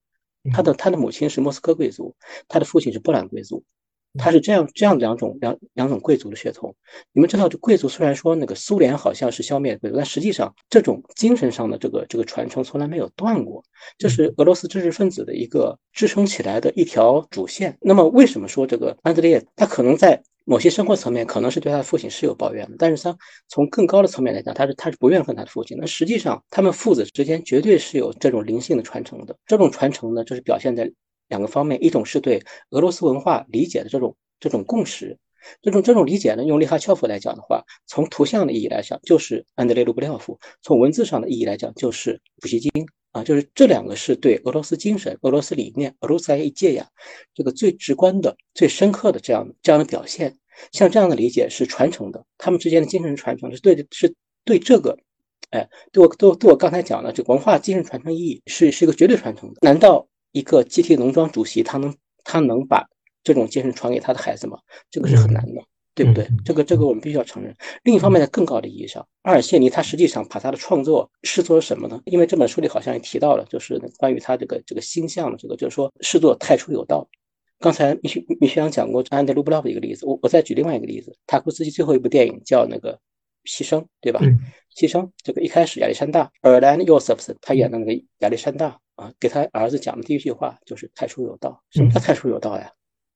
[0.53, 2.15] 他的他的母亲是莫斯科贵族，
[2.47, 3.63] 他的父亲是波兰贵族。
[4.17, 6.75] 他是这样这样两种两两种贵族的血统，
[7.13, 13.63] 你们知道，这贵族虽然说那个苏联好像是消灭贵族，但实际上这种精神上的这个这个传承从来没有断过，
[13.97, 17.77] 这是俄罗斯知识分子的一个支撑起来的一条主线。
[17.79, 25.77] 那么为什么说这个安德烈他可能在某些生活层面可能是对他的父亲是有抱怨的，但是他从更高的层面来讲，他是他是不怨恨他的父亲。
[25.79, 30.91] 那实际上他们父子之间绝对是有这种灵性的传承的，这种传承呢，就是表现在。
[31.31, 35.17] 两个方面，一种是对俄罗斯文化理解的这种这种共识，
[35.61, 42.69] 这种这种理解呢，用利哈乔夫来讲的话，从图像的意义来讲，就是安德烈卢布廖夫；从文字上的意义来讲，就是普希金
[43.13, 46.85] 啊，就是这两个是对俄罗斯精神、俄罗斯理念、俄罗斯一戒呀，
[47.33, 50.37] 这个最直观的、最深刻的这样这样的表现。
[50.73, 54.13] 像这样的理解是传承的，他们之间的精神传承是对是
[54.43, 54.95] 对这个，
[55.49, 59.59] 哎，对我对我对我刚才讲的这个文化精神传承意义是是一个绝对传承的。
[59.61, 60.07] 难道？
[60.31, 62.87] 一个集体农庄主席，他能他能把
[63.23, 64.57] 这种精神传给他的孩子吗？
[64.89, 65.61] 这个是很难的
[65.93, 66.25] 对不对？
[66.45, 67.53] 这个这个我们必须要承认。
[67.83, 72.01] 另一方面，在更高的意义上，阿尔谢尼他实际上把他的创作视作什么呢？
[72.05, 77.07] 因为这本书里好像也提到了，就是关于他这个这个星象的这个，就是说视作太初有道。
[77.59, 82.97] 刚才米雪米雪阳讲过安德鲁布洛夫一个例子，我我再举另外一个例子，塔库斯基最后一部电影叫那个
[83.45, 84.21] 牺牲，对吧？
[84.75, 91.59] 牺牲这个一开始亚历山大尔兰尤瑟夫森他演的那个亚历山大啊，给他儿子讲的第一句话就是太初有道。
[91.71, 92.71] 什么叫太初有道呀？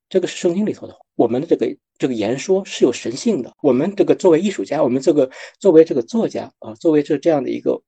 [0.09, 0.95] 这个是圣经里头的。
[1.15, 3.53] 我们的这个这个言说是有神性的。
[3.61, 7.81] 我们这个作为艺术家，我们这个作为这个作家啊，作为这这样的一个。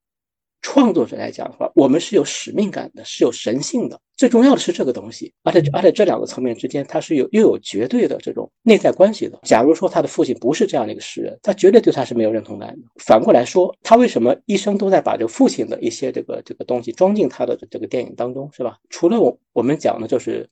[0.61, 3.99] 创作者来讲的话，我们是有使命感的，是有神性的。
[4.17, 9.39] 最重要的是这个东西，而且而且这两个层面之间，它是有又有绝对的这种内在关系的。
[9.43, 12.87] 假如说他的父亲不是这样的一个诗人，他绝对对他是没有认同感的。
[12.95, 18.77] 反过来说，他为什么一生都在把这个父亲的一些这个这个东西装进他的这个电影当中，是吧？
[18.89, 20.49] 除了我我们讲的就是。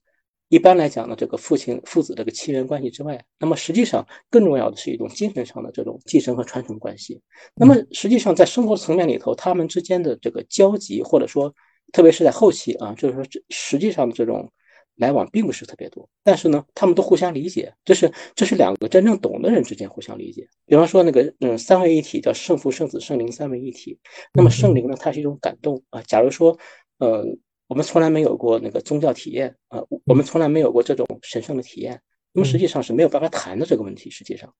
[0.48, 7.20] 一般来讲呢，这个父亲父子这个亲缘关系之外，那么实际上更重要的是一种精神上的这种继承和传承关系。
[7.56, 11.52] 那么实际上在生活层面里头，他们之间的这个交集，或者说
[11.92, 14.48] 特别是在后期啊，就是说这实际上的这种
[14.94, 16.08] 来往并不是特别多。
[16.22, 20.48] 但是呢，他们都互相理解，这是这是两个真正懂的人之间互相理解。
[20.64, 23.98] 比方说那个嗯三位一体叫圣父圣子圣灵三位一体，
[24.32, 26.00] 那么圣灵呢，它是一种感动啊。
[26.02, 26.56] 假如说
[26.98, 27.36] 呃。
[27.68, 32.00] 我们从来没有过那个宗教体验啊，我们从来没有过这种神圣的体验，
[32.32, 34.08] 那么实际上是没有办法谈的这个问题。
[34.08, 34.54] 实际上，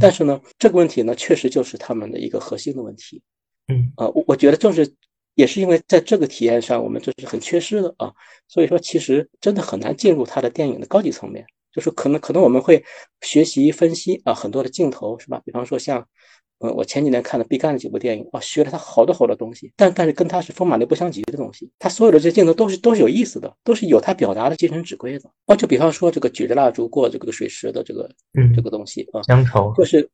[0.00, 3.22] 但是呢，这个问题呢，确实就是他们的一个核心的问题。
[3.68, 4.94] 嗯啊，我我觉得正是
[5.34, 8.12] 也是因为在这个体验上，我们这是很缺失的啊，
[8.48, 12.82] 所以说其实真的很难进入他的电影的高级层面，就是可能可能我们会
[13.20, 15.42] 学习分析啊很多的镜头是吧？
[15.44, 16.06] 比方说像。
[16.60, 21.70] 嗯，我前几年看了毕赣的几部电影，啊，学了他好多好多东西，但但是跟他是风马牛不相及的东西。
[21.78, 25.30] 他所有的这些镜头都是都是有意思的，都是有他表达的精神指挥的。
[25.46, 30.08] 哦，就比方说这个举着蜡烛过这个水池的这个嗯这个东西啊，乡愁，就是，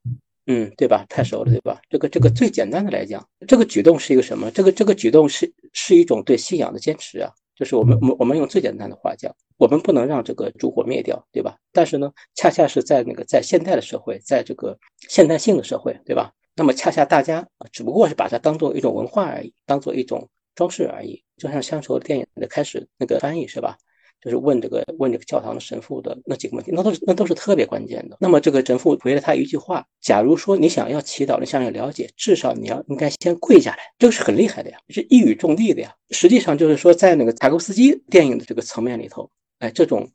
[0.46, 1.06] 嗯，对吧？
[1.08, 1.80] 太熟了，对吧？
[1.88, 4.50] 这个这个最简单的来讲，这个举动是一个什么？
[4.50, 7.30] 这个这个举动是是一种对信仰的坚持啊。
[7.54, 11.58] 就是我们我们我们用最简单的话讲，我们不能让这个烛火灭掉，对吧？
[11.72, 16.32] 但是呢，恰恰是在那个在现代的社会，在这个现代性的社会，对吧？
[16.54, 21.22] 那么恰恰大家只不过是把它当做一种文化而已，当做一种装饰而已。
[21.36, 23.76] 就像乡愁电影的开始那个翻译是吧？
[24.22, 28.16] 就是问这个问这个教堂的神父的那几个问题，那都是那都是特别关键的。
[28.20, 33.78] 那么这个神父回了他一句话：假如说你想要祈祷，你想要了解，至少你要应该先跪下来。
[33.98, 35.92] 这个是很厉害的呀，是一语中的的呀。
[36.10, 40.08] 实际上就是说，在那个塔可夫斯基电影的这个层面里头，哎，这种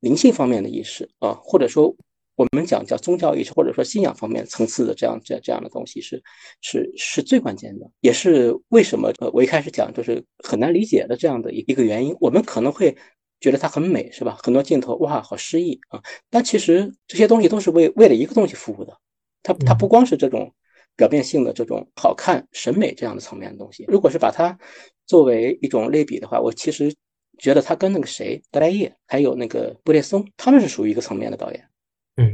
[0.00, 1.96] 灵性方面的意识啊，或者说。
[2.36, 6.22] 我们讲叫宗教意识，或者说信仰方面层次的这样这这样的东西是
[6.62, 12.16] 是是最关键的，也是为什么呃我一开始讲就是很难理解的这样的一一个原因。
[12.18, 12.96] 我们可能会
[13.40, 14.38] 觉得它很美，是吧？
[14.42, 16.02] 很多镜头哇，好诗意啊！
[16.28, 18.96] 但其实这些东西都是为为了一个东西服务的。
[19.42, 20.52] 它它不光是这种
[20.96, 23.84] 表面性的这种好看、审美这样的层面的东西。
[23.88, 24.58] 如果是把它
[25.06, 26.94] 作为一种类比的话，我其实
[27.38, 31.64] 觉得他跟那个谁德莱叶还有那个布列松，他们是属于一个层面的导演。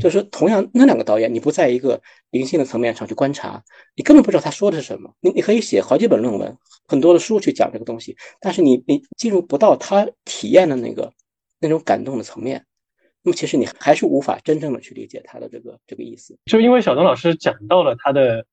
[0.00, 3.62] 就是同样，那两个导演，你不在一个灵性的层面上去观察，
[3.94, 5.14] 你根本不知道他说的是什么。
[5.20, 11.12] 你你可以写好几本论文，很多的书去讲这个东西，但是你你进入不到他体验的那个
[11.58, 12.64] 那种感动的层面，
[13.22, 16.38] 那么其实你还是无法真正的去理解他的这个这个意思。
[16.46, 18.44] 就因为小东老师讲到了他的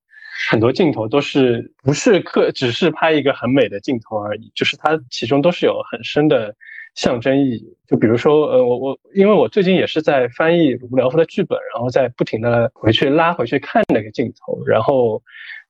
[0.50, 6.56] 很多镜头都是不是刻，只是拍一个很美的镜头而已，就是他其中都是有很深的。
[6.96, 15.22] 象征意义，就比如说，呃，我我，因为我最近也是在翻译鲁布廖夫的剧本，然后在不停的回去拉回去看那个镜头，然后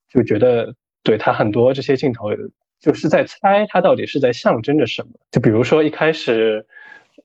[0.09, 2.29] 就觉得，对他很多这些镜头，
[2.79, 5.09] 就是在猜他到底是在象征着什么。
[5.31, 6.65] 就比如说一开始。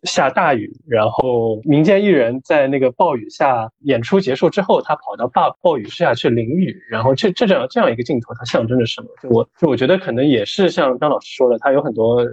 [0.04, 9.08] 下大雨，然后民间艺人在那个暴雨下演出结束之后，他跑到暴暴雨之下去淋雨，然后这这样这样一个镜头，它象征着什么？
[9.22, 12.24] 就我就我觉得可能也是像张老师说的，他有很多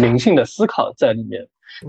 [0.00, 1.46] 灵性的思考在里面。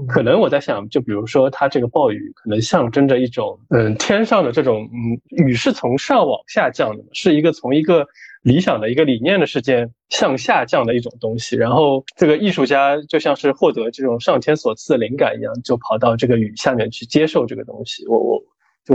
[0.08, 8.08] 可能我在想，就比如说他这个暴雨，可能象征着一种嗯天上的这种嗯雨是从上往下降的，是一个从一个。
[8.44, 18.08] 理想的一个理念的事件向下降的一种东西，然后这个艺术家就像是获得这种上天所赐的灵感一样，就跑到这个雨下面去接受这个东西。
[18.08, 18.42] 我我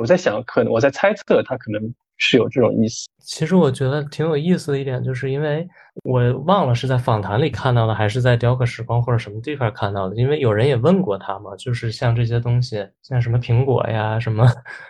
[0.00, 1.92] 我在想，可能我在猜测他可能。
[2.24, 3.08] 是有这种意思。
[3.18, 5.66] 其实我觉得挺有意思的一点，就是因为
[6.04, 10.14] 我忘了是在访谈里看到的，还是在雕刻时光或者什么地方看到的。
[10.14, 14.46] 因为有人也问过他嘛，就是像这些东西，像什么苹果呀、什么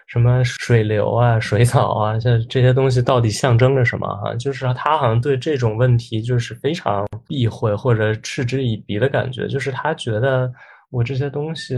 [0.06, 4.06] 什么水流啊、水草啊，像这些东西到底象征着什么？
[4.16, 10.50] 哈，就是他好像对这种问题就是非常避讳或者嗤之以鼻的感觉，就是他觉得
[10.90, 11.76] 我这些东西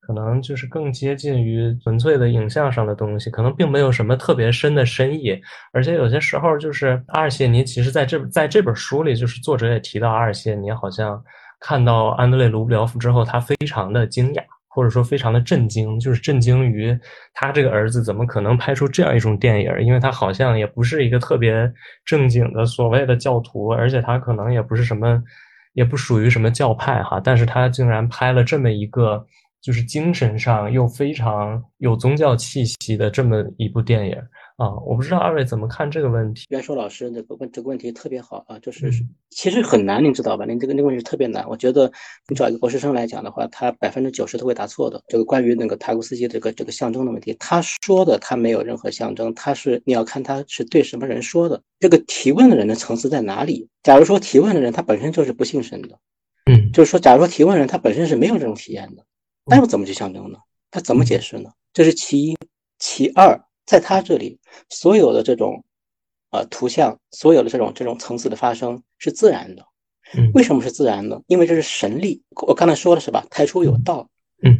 [0.00, 5.40] 可能就是更接近于纯粹的影像上的东西，可能并没有什么特别深的深意。
[5.72, 11.22] 而且有些时候，就是阿尔谢尼，其实在这在这本书里，就是作者也提到阿尔谢尼好像
[11.60, 14.42] 看到安德烈卢布廖夫之后，他非常的惊讶。
[14.72, 16.96] 或者说非常的震惊，就是震惊于
[17.34, 19.68] 他这个儿子怎么可能拍出这样一种电影？
[19.82, 21.68] 因为他好像也不是一个特别
[22.04, 25.20] 正经的所谓的教徒，而且他可能也不是什么，
[25.72, 29.26] 也不属于什么教派哈，但是他竟然拍了这么一个。
[29.62, 34.16] 就是精神上又非常有宗教气息的这么一部电影
[34.56, 34.74] 啊！
[34.86, 36.46] 我不知道二位怎么看这个问题。
[36.48, 38.90] 袁硕老师这个问这个问题特别好啊，就是
[39.30, 40.46] 其实很难，您知道吧？
[40.46, 41.46] 您这个那个问题特别难。
[41.48, 41.92] 我觉得
[42.28, 45.02] 你找一个博士生来讲的话，他百分之九十都会答错的。
[45.08, 51.62] 这个关于那个塔古斯基这个这个象征的问题，他说的他没有任何象征，他是你要看他是对什么人说的。
[51.78, 53.68] 这个提问的人的层次在哪里？
[53.82, 55.98] 假如说提问的人他本身就是不信神的，
[56.46, 59.04] 嗯，就是说，假如说提问人他本身是没有这种体验的。
[59.50, 60.38] 那又怎么去象征呢？
[60.70, 61.50] 他怎么解释呢？
[61.72, 62.38] 这是其一，
[62.78, 65.64] 其二，在他这里，所有的这种，
[66.30, 69.64] 呃，图像，所有的这种这种层次的发生是自然的。
[70.32, 71.20] 为什么是自然的？
[71.26, 72.22] 因为这是神力。
[72.46, 73.26] 我刚才说了是吧？
[73.30, 74.08] 太初有道，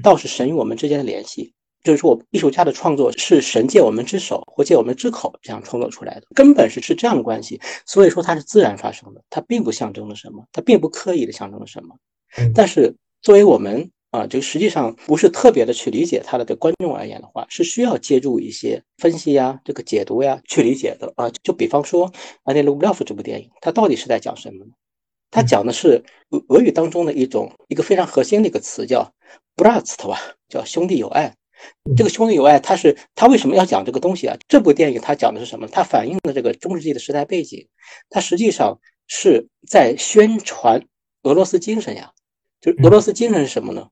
[0.02, 1.54] 道是神与我们之间的联系。
[1.84, 7.60] 就是说我艺术家的创作是神借我们之手或借我们之口这样创作出来的，根本是是这样的关系。
[7.86, 11.96] 所以说它是自然发生的，它并不象征了什么，它并不刻意的象征了什么。
[12.54, 13.88] 但是作为我们。
[14.10, 16.44] 啊，这个实际上不是特别的去理解它的。
[16.44, 21.30] 对观众而言的话，是需要借助一些分析呀、这个解读呀去理解的啊。
[21.44, 22.08] 就比方说
[22.42, 24.72] 《安德鲁布廖夫》这部电影，它到底是在讲什么呢？
[25.30, 29.12] 它讲的是俄俄语当中的一种一个非常核心的一个词，叫
[29.56, 30.16] “bratstvo”，
[30.48, 31.32] 叫兄弟友爱。
[31.96, 34.36] 这个兄弟友爱，它是它为什么要讲这个东西啊？
[34.48, 35.68] 这部电影它讲的是什么？
[35.68, 37.68] 它反映的这个中世纪的时代背景，
[38.08, 40.84] 它实际上是在宣传
[41.22, 42.10] 俄罗斯精神呀。
[42.60, 43.88] 就是俄罗斯精神是什么呢？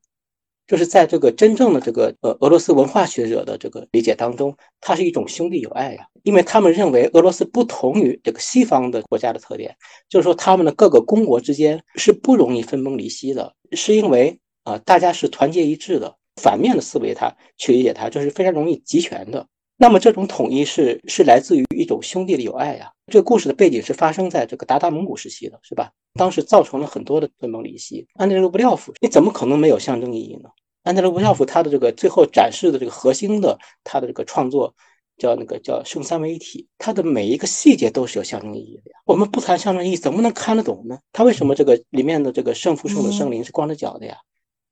[0.69, 9.75] 就是在这个真正的这个呃俄罗斯文化学者的这个理解当中，它是一种兄弟友爱呀，因为他们认为俄罗斯不同于这个西方的国家的特点，
[10.09, 16.15] 就是说他们的各个公国之间是不容易分崩离析的，是因为啊大家是团结一致的。
[16.41, 19.49] 反面的思维，它去理解它，就是非常容易集权的。
[19.81, 22.91] 那么这种统一是是来自于一种兄弟的友爱呀。
[23.07, 25.93] 这个故事的背景是发生在这个鞑靼蒙古时期的，是吧？
[26.15, 28.05] 当时造成了很多的分崩离析。
[28.15, 30.51] 安德烈·卢布廖夫，你怎么可能没有象征意义呢？
[30.83, 34.75] 安德烈·卢布廖夫他的这个最后展示的这个核心的他的这个创作，
[35.17, 38.99] 叫那个叫圣三位一体，它的每一个细节都是有象征意义的呀。
[39.07, 40.99] 我们不谈象征意义，怎么能看得懂呢？
[41.13, 44.17] 他为什么这个里面的这个圣父、圣子、圣灵是光着脚的呀？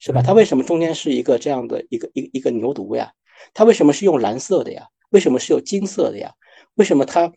[0.00, 0.20] 是吧？
[0.20, 3.12] 他为什么中间是一个这样的一个一一个牛犊呀？
[3.54, 4.88] 他为什么是用蓝色的呀？
[5.10, 6.32] 为什么是有金色的呀？
[6.74, 7.32] 为什么他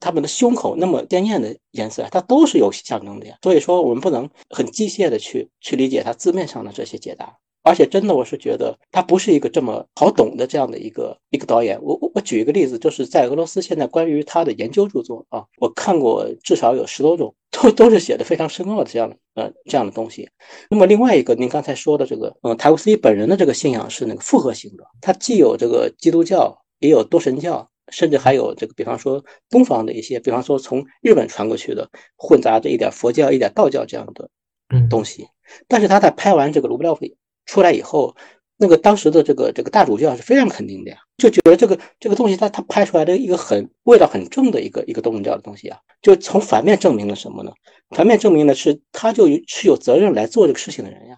[0.00, 2.06] 他们的胸口那么鲜艳的颜色？
[2.10, 3.36] 它都是有象征的呀。
[3.42, 7.36] 所以说，我们不能很机械的去去理解它字面上的这些解答。
[7.64, 11.78] 而且，真的，我是觉得他不是一个这么好懂的这样的一个一个导演。
[11.82, 20.30] 我我我举一个例子，就是在俄罗斯现在关于他的研究著作啊，我看过至少有十多种，都都是写的非常深奥的这样的呃这样的东西。
[20.70, 26.56] 那么另外一个，您刚才说的这个，嗯，塔库斯基本人的这个信仰是那个复合型的，他既有这个基督教。
[26.78, 34.30] 也有多神教，甚至还有这个，比方说东方的一些，比方说从日本传过去的，混杂着一点佛教、一点道教这样的
[34.88, 35.28] 东西。
[35.66, 37.06] 但是他在拍完这个卢布廖夫
[37.46, 38.14] 出来以后，
[38.56, 47.52] 那个当时的这个这个大主教是非常肯定的呀，就觉得这个这个东西他他拍出来的一个很味道很重的一个一个东正教的东西啊，就从反面证明了什么呢？
[47.90, 51.16] 反面证明的是他就是有责任来做这个事情的人呀，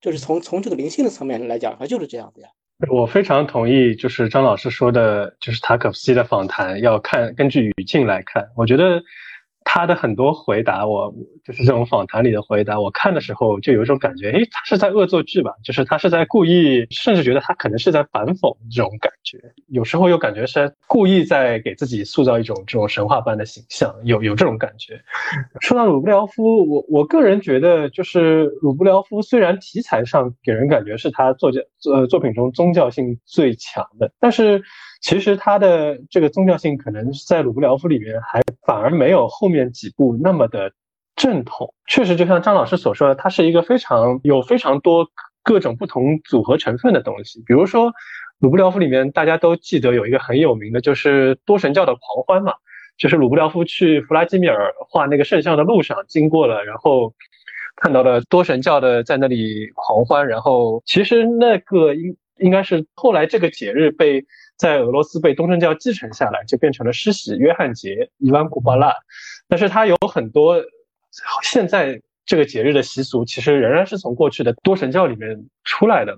[0.00, 2.48] 就是从从这个灵性的层面来讲，他就是这样的呀。
[2.88, 9.02] 我非常同意，就是张老师说的，就是塔可夫斯基的访谈要看根据语境来看，我觉得。
[9.64, 15.52] 他的很多回答，我就是这种访谈里的回答，我看的时候就有一种感觉，诶，他是在恶作剧吧？
[15.62, 19.38] 就是他是在故意，甚至觉得他可能是在反讽这种感觉。
[19.68, 25.00] 有时候又感觉是故意在给自己塑造一种这种神话般的形象，有有这种感觉。
[25.60, 31.60] 说到鲁布廖夫，我我个人觉得，就是鲁布廖夫虽然题材上给人感觉是他作家
[31.92, 34.62] 呃作品中宗教性最强的，但是。
[35.00, 40.72] 其实他的这个宗教性可能在鲁布廖夫里面还反而没有后面几部那么的
[41.16, 41.74] 正统。
[41.86, 45.08] 确实，就像张老师所说的，它是一个非常有非常多
[45.42, 47.42] 各种不同组合成分的东西。
[47.46, 47.92] 比如说，
[48.38, 52.52] 鲁布廖夫里面大家都记得有一个很有名的，就是多神教的狂欢嘛，
[52.98, 57.14] 就是鲁布廖夫去弗拉基米尔画那个圣像的路上经过了，然后
[57.76, 60.28] 看到了多神教的在那里狂欢。
[60.28, 64.24] 然后其实那个应应该是后来这个节日被。
[64.60, 68.94] 在俄罗斯被东正教继承下来，就变成了施洗约翰节伊万古巴拉。
[69.48, 70.62] 但是它有很多
[71.42, 76.14] 现在这个节日的习俗，其实仍然是从过去的多神教里面出来的。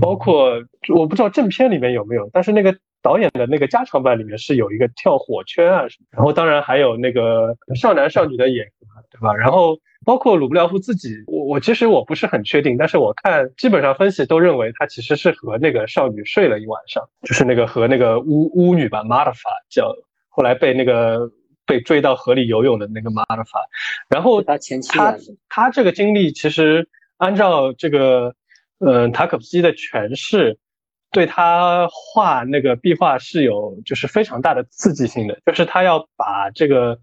[0.00, 0.54] 包括
[0.92, 8.66] 我不知道正片里面有没有，但是那个导演的那个加长版里面是有一个跳火圈啊什么，然后当然还有那个少男少女的演，
[9.10, 9.34] 对吧？
[9.34, 19.94] 然后包括鲁布廖夫自己，我我其实我不是很确定，但是我看基本上分析都认为他其实是和那个少女睡了一晚上，就是那个和那个巫巫女吧，玛德法叫，
[20.30, 21.30] 后来被那个
[21.66, 23.60] 被追到河里游泳的那个玛德法，
[24.08, 25.14] 然后他前妻他
[25.50, 26.88] 他这个经历其实
[27.18, 28.34] 按照这个。
[28.80, 30.58] 嗯，塔可夫斯基的诠释
[31.14, 36.98] 对他画那个壁画是有就是非常大的刺激性的，就是他要把这个，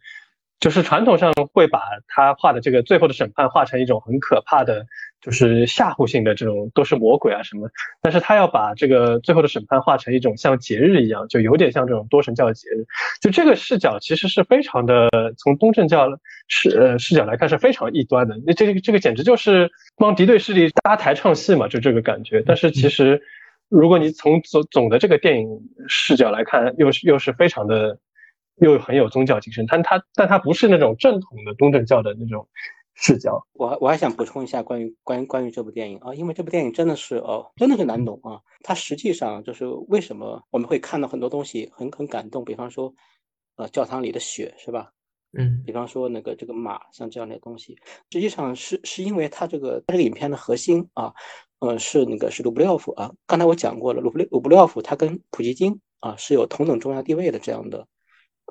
[0.60, 4.86] 就是传统上会把他画的这个最后的审判画成一种很可怕的，
[5.22, 7.70] 就是吓唬性的这种都是魔鬼啊什么，
[8.02, 12.86] 但是他要把这个最后的审判画成一种像节日一样，就有点像这种多神教的节日，
[13.22, 16.08] 就这个视角其实是非常的，从东正教
[16.48, 19.72] 视呃视角来看是非常异端的，那这个这个简直就是。
[19.98, 22.42] 帮敌对势力搭台唱戏嘛，就这个感觉。
[22.44, 23.22] 但是其实，
[23.72, 25.48] 如果你从总总的这个电影
[25.88, 27.98] 视角来看，又是又是非常的，
[28.58, 29.66] 又很有宗教精神。
[29.66, 32.46] 但它但它不是那种正统的东正教的那种
[32.96, 33.42] 视角。
[33.54, 38.42] 我我还想补充一下关于关于关于这部电影啊，因为这部电影真的是哦，真的是难懂啊。
[38.62, 42.94] 它实际上就是为什么我们会看到很多东西很很感动，比方说，
[43.56, 44.92] 呃，教堂里的雪是吧？
[45.32, 47.78] 嗯，比方说那个这个马，像这样的东西，
[48.12, 51.14] 实际上是是因为它这个它这个影片的核心啊，
[51.62, 53.12] 呃，是那个是卢布廖夫啊。
[53.28, 57.88] 刚才我讲过了，卢布卢布廖夫他跟普希金啊是有同等重要地位的这样的。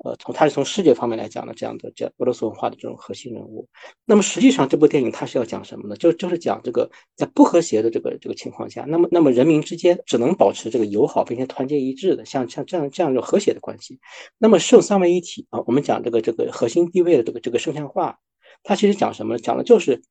[0.03, 3.67] 呃，从他是从世界方面来讲的，这样的这俄罗斯文化的这种核心人物。
[4.05, 5.95] 那么实际上这部电影它是要讲什么呢？
[5.97, 13.99] 就就是讲这个在不和谐的这个这个情况下，那么那么人民之间只能保持这个友好并且团结一致的，像像这样这样一种和谐的关系。
[14.39, 18.17] 那么圣三位一体啊，我们讲这个这个核心地位的这个这个圣像化，
[18.63, 19.37] 它其实讲什么？
[19.37, 20.01] 讲的就是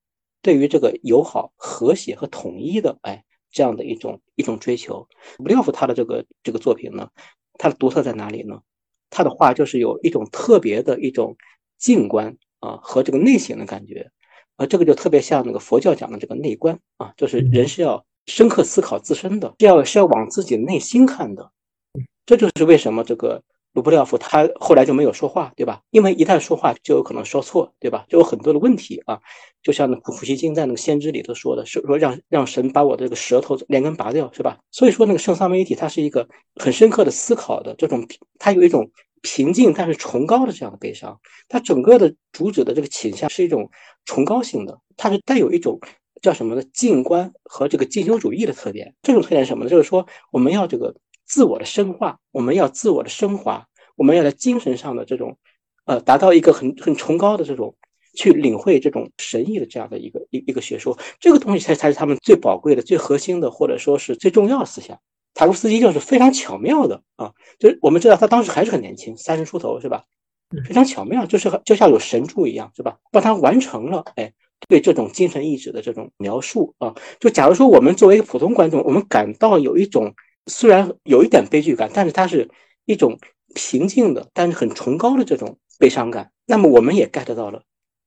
[0.42, 5.08] 对于这个友好、和谐和统一的哎这样的一种一种追求。
[5.38, 7.10] 布廖夫他的这个这个作品呢，
[7.58, 8.60] 它的独特在哪里呢？
[9.10, 11.36] 他的话就是有一种特别的一种
[11.78, 14.10] 静观啊和这个内省的感觉，
[14.56, 21.50] 啊，这个就特别像那个佛教讲的这个内观啊，就是人是要深刻思考自身的，是要是要往自己内心看的，
[22.24, 23.42] 这就是为什么这个。
[23.72, 25.80] 卢布廖夫他后来就没有说话，对吧？
[25.90, 28.04] 因为一旦说话就有可能说错，对吧？
[28.08, 29.20] 就有很多的问题啊。
[29.62, 34.58] 就像那普普希金在那个先知里头说的，是说让让神把我的这个舌头连根拔掉，是吧？
[34.72, 38.04] 所以说那个圣萨梅体，它是一个很深刻的思考的这种，
[38.40, 38.90] 它有一种
[39.22, 41.20] 平静但是崇高的这样的悲伤。
[41.48, 43.70] 它整个的主旨的这个倾向是一种
[44.04, 45.78] 崇高性的，它是带有一种
[46.20, 46.62] 叫什么呢？
[46.72, 48.94] 静观和这个进修主义的特点。
[49.02, 49.70] 这种特点什么呢？
[49.70, 50.96] 就是说我们要这个。
[51.30, 53.64] 自我的深化，我们要自我的升华，
[53.94, 55.38] 我们要在精神上的这种，
[55.84, 57.76] 呃，达到一个很很崇高的这种，
[58.16, 64.98] 去领会这种神意的这样的一个一一个学说，这个东西才才是他们最宝贵的、最核心的，或者说是最重要的思想。
[65.32, 70.02] 塔夫斯基就是非常巧妙的啊，就是我们知道他当时还是很年轻，三十出头是吧？
[70.66, 72.98] 非常巧妙，就是就像有神助一样，是吧？
[73.12, 74.32] 帮他完成了，哎，
[74.68, 76.92] 对这种精神意志的这种描述啊。
[77.20, 80.12] 就假如说我们作为一个普通观众，我们感到有一种。
[80.50, 82.46] 虽然有一点悲剧感，但是它是
[82.84, 83.16] 一种
[83.54, 86.28] 平静的，但是很崇高的这种悲伤感。
[86.46, 87.62] 那么我们也 get 到了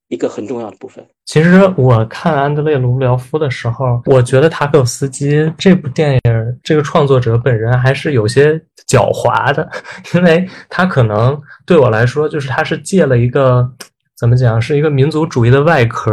[0.10, 1.04] 一个很重要的部分。
[1.26, 6.22] 其实我看安德烈·卢布廖夫的时候，我觉得塔可夫斯基这部电影
[6.62, 8.54] 这个创作者本人还是有些
[8.88, 9.68] 狡猾的，
[10.14, 13.68] 因为他可能对我来说，就是他是借了一个
[14.18, 16.12] 怎么讲，是一个民族主义的外壳，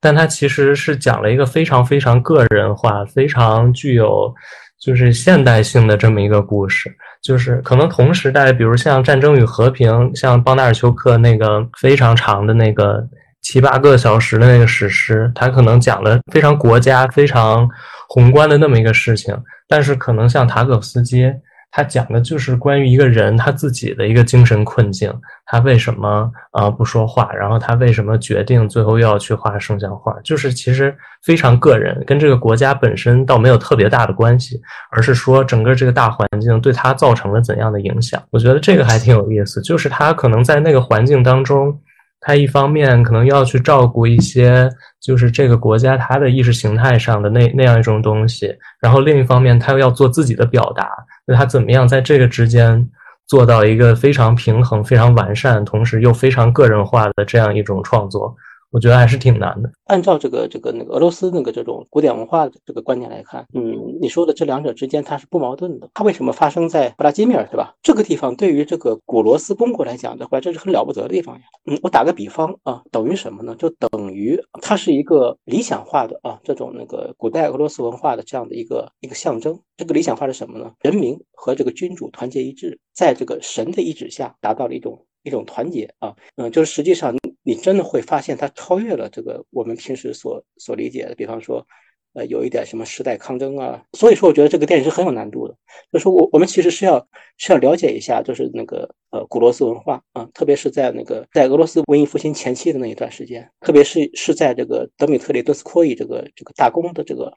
[0.00, 4.34] 但他其实是讲了一个非常非常个人化、非常具有。
[4.80, 13.06] 就是现代性的这么一个故事，就是可能同时代，比如像《战争与和平》，像邦达尔丘克那个非常长的那个
[13.42, 17.68] 七八个小时的那个史诗，它可能讲了非常国家、非常
[18.08, 19.36] 宏观的那么一个事情，
[19.68, 21.32] 但是可能像塔可夫斯基。
[21.70, 25.12] 他讲的就是关于一个人他自己的一个精神困境，
[25.46, 34.60] 他为什么啊不说话，然后他为什么决定最后又要去画圣像画，就是其实非常个人，跟这个国家本身倒没有特别大的关系，
[34.90, 38.22] 而是说整个这个大环境对他造成了怎样的影响。
[38.30, 41.78] 我觉得这个还挺有意思，就是他可能在那个环境当中。
[42.20, 44.68] 他一方面可能要去照顾一些，
[45.00, 50.90] 就是这个国家他的意识形态上的那那样一种东西，然后另一方面他又要做自己的表达，
[51.26, 52.88] 那他怎么样在这个之间
[53.26, 58.34] 做到一个非常平衡、非常完善，同时又非常个人化的这样一种创作？
[58.70, 59.70] 我觉得还是挺难的。
[59.84, 65.88] 按照这个这个那个俄罗斯那个这种古典文化的这个观念来看，嗯，你说的这两者之间它是不矛盾的。
[65.94, 67.74] 它为什么发生在布拉基米尔，对吧？
[67.82, 71.42] 这个地方对于这个古罗斯公国来讲的话，这是很了不得的地方呀。
[71.64, 73.56] 嗯，我打个比方啊，等于什么呢？
[73.58, 79.58] 就等于它是一个理想化的啊这种那个古代俄罗斯文化的这样的一个一个象征。
[79.78, 80.72] 这个理想化是什么呢？
[80.82, 85.02] 人民和这个君主团结一致，在这个神的意志下达到了一种。
[85.24, 87.14] 一种团结啊，嗯，就是实际上
[87.48, 91.66] 你真的会发现它超越了这个我们平时所所理解的，比方说，
[92.12, 93.82] 呃，有一点什么时代抗争啊。
[93.94, 95.56] 所以说，我觉得这个电影是很有难度的。
[95.90, 107.32] 就是我我们其实是要是要了解一下，就是那个呃古罗斯文化啊，特别是在那个在俄罗斯文艺复兴前期的那一段时间，特别是是在这个德米特里顿斯科伊这个这个大公的这个。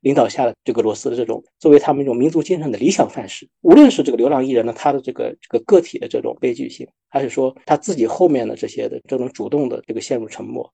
[0.00, 10.72] 领导下的这个罗斯的这种作为他们一种民族精神的理想范式，无论是这个流浪艺人呢，他的这个这个个体的这种悲剧性，还是说他自己后面的这些的这种主动的这个陷入沉默，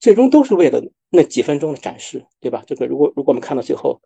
[0.00, 2.62] 最终都是为了那几分钟的展示，对吧？
[2.66, 4.00] 这个如果如果我们看到最后，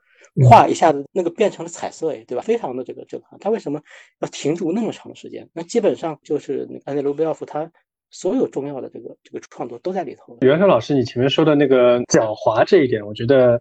[0.48, 2.42] 画一下子那个变成了彩色，哎，对吧？
[2.42, 3.38] 非常的这个震撼。
[3.38, 3.80] 他为什么
[4.20, 5.48] 要停住那么长时间？
[5.52, 7.70] 那基本上就是安德鲁贝奥夫他
[8.10, 10.38] 所有重要的这个这个创作都在里头。
[10.40, 13.60] 袁生老师，你前面说的那个狡猾这一点，我觉得。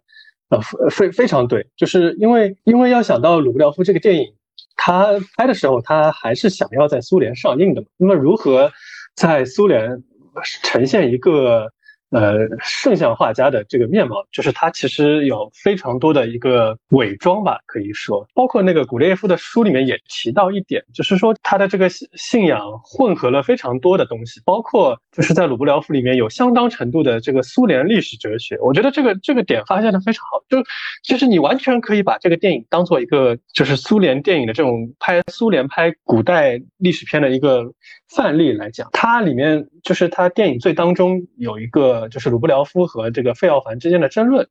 [0.57, 4.33] 呃，非非常对，就是因为因为要想到鲁布廖夫这个电影，
[4.75, 8.71] 他拍的时候他还是想要在苏联上映的嘛，那么如何
[9.15, 10.03] 在苏联
[10.63, 11.71] 呈现一个？
[12.13, 28.59] 呃，圣像画家的这个面貌，就是他其实有非常多的一个伪装吧，可以说，包括那个古列耶夫的书里面也提到一点，就是说他的这个信仰混合了非常多的东西，包括就是在鲁布廖夫里面有相当程度的这个苏联历史哲学。
[28.61, 30.63] 我觉得这个这个点发现的非常好，就
[31.03, 37.73] 就是你完全可以把这个电影当做一个就是苏联电影的这种拍苏联拍古代历史片的一个
[38.07, 42.02] 范例来讲，它里面就是它电影最当中有一个。
[42.09, 44.47] 就是鲁布廖夫和这个费奥凡之间的争论，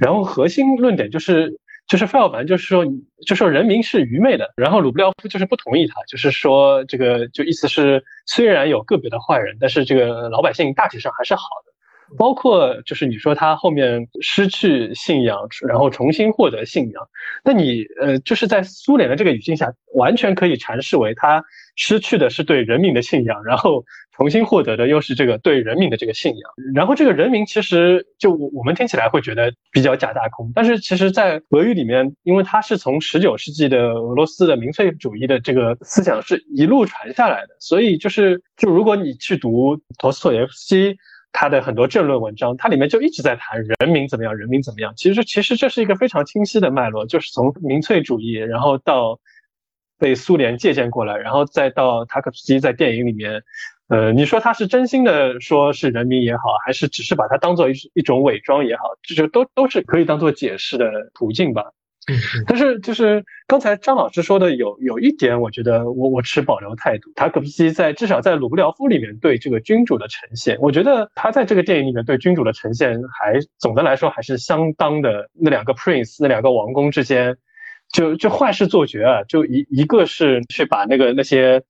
[0.00, 2.84] 然后核心论点就是，就是费奥凡就是说，
[3.26, 11.67] 就说人民是愚昧的，然后鲁布廖夫就是不同意他，就是说这个就意思是，虽然有个别的坏人，但是这个老百姓大体上还是好的。
[12.16, 17.08] 包括就是你说他后面失去信仰，然后重新获得信仰，
[17.44, 21.44] 那你呃就是在苏联的这个语境下，完全可以阐释为他
[21.76, 23.84] 失去的是对人民的信仰，然后
[24.16, 26.50] 重新获得的又是这个对人民的这个信仰。
[26.74, 40.96] 然后这个人民其实就我我们听起来会觉得比较假大空，但是其实在俄语里面，因为它是从十九世纪的俄罗斯的民粹主义的这个思想是一路传下来的，所以就是就如果你去读陀思妥耶夫斯基。
[41.32, 44.92] 他的很多政论文章，它里面就一直在谈人民怎么样，人民怎么样。
[44.96, 49.20] 其实，其实这是一个非常清晰的脉络，就是从民粹主义，然后到
[49.98, 53.42] 被苏联借鉴过来，然后再到塔可夫斯基在电影里面，
[53.88, 61.72] 呃，你说他是真心的说是人民也好，还是只是把它当做一一种伪装也好，这就都都是可以当做解释的途径吧。
[62.46, 67.12] 但是就是刚才张老师说的有有一点，我觉得我我持保留态度。
[67.14, 75.28] 塔可夫斯基在至少在鲁布廖夫里面对这个君主的呈现，我觉得他在这个电影里面对君主的呈现，还总的来说还是相当的。
[75.34, 77.36] 那两个 prince，那两个王公之间，
[77.92, 79.22] 就就坏事做绝啊！
[79.24, 81.62] 就一一个是去把那个那些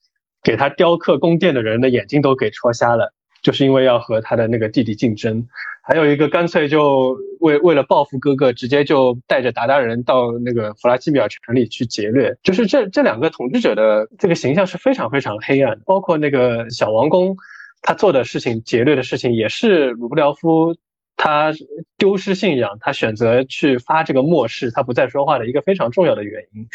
[0.43, 3.12] 给他雕刻宫殿的人的眼睛都给戳瞎了，
[3.43, 5.47] 就是因为要和他的那个弟弟竞争。
[5.89, 12.36] 还有一个干脆就为为了报复哥哥，直接就带着鞑靼人到那个弗拉基米尔城里去劫掠。
[12.43, 15.80] 就是这这两个统治者的这个形象是非常非常黑暗。
[15.86, 17.34] 包括那个小王公，
[17.80, 20.76] 他做的事情劫掠的事情，也是鲁布廖夫
[21.16, 21.55] 他
[21.97, 26.66] 丢失信仰，他选择去发这个末世，他不再说话的一个非常重要的原因，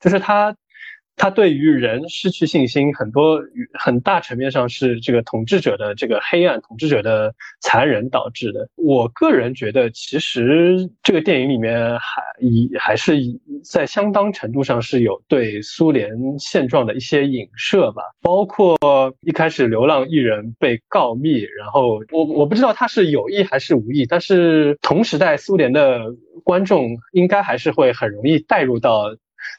[0.00, 0.56] 就是他。
[1.20, 3.38] 他对于人失去信心，很多
[3.74, 8.66] 很大层面上是这个统治者的这个黑暗、统治者的残忍导致的。
[8.76, 13.18] 我个人觉得，其实这个电影里面还以还是
[13.62, 18.02] 在相当程度上是有对苏联现状的一些影射吧。
[18.22, 18.78] 包括
[19.20, 26.00] 一开始流浪艺人被告密，然后我我不知道他是有意还是无意，但是同时代苏联的
[26.42, 29.14] 观众应该还是会很容易带入到。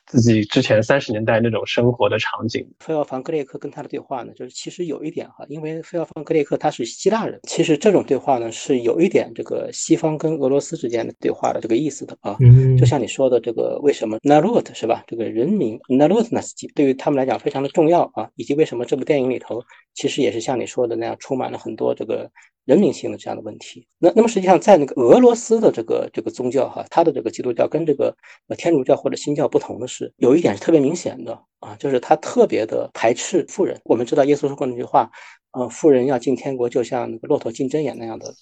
[0.06, 2.68] 自己之前三十年代那种生活的场景。
[2.80, 12.38] 费奥凡格列克跟他的对话呢，就是其实有一点哈，因为费奥凡格列克他是希腊人，其实这种对话呢是有一点这个西方跟俄罗斯之间的对话的这个意思的啊。
[12.40, 15.04] 嗯，就像你说的这个为什么 narod 是吧？
[15.08, 19.62] 这个人民 narodnasti 对于他们来讲非常的重要啊，以及为什么这部电影里头
[19.94, 22.30] 其实也是像你说的那样充满了很多这个
[22.66, 23.88] 人民性的这样的问题。
[24.00, 28.16] 那那么实际上在那个俄罗斯的这个这个宗教哈，它的这个基督教跟这个
[28.48, 33.80] 呃天主教或者新教不同的是，有一点是特别明显的啊，就是他特别的排斥富人。
[33.86, 35.10] 我们知道耶稣说过那句话，
[35.52, 38.34] 呃，富人要进天国就像那个骆驼进针眼那样的。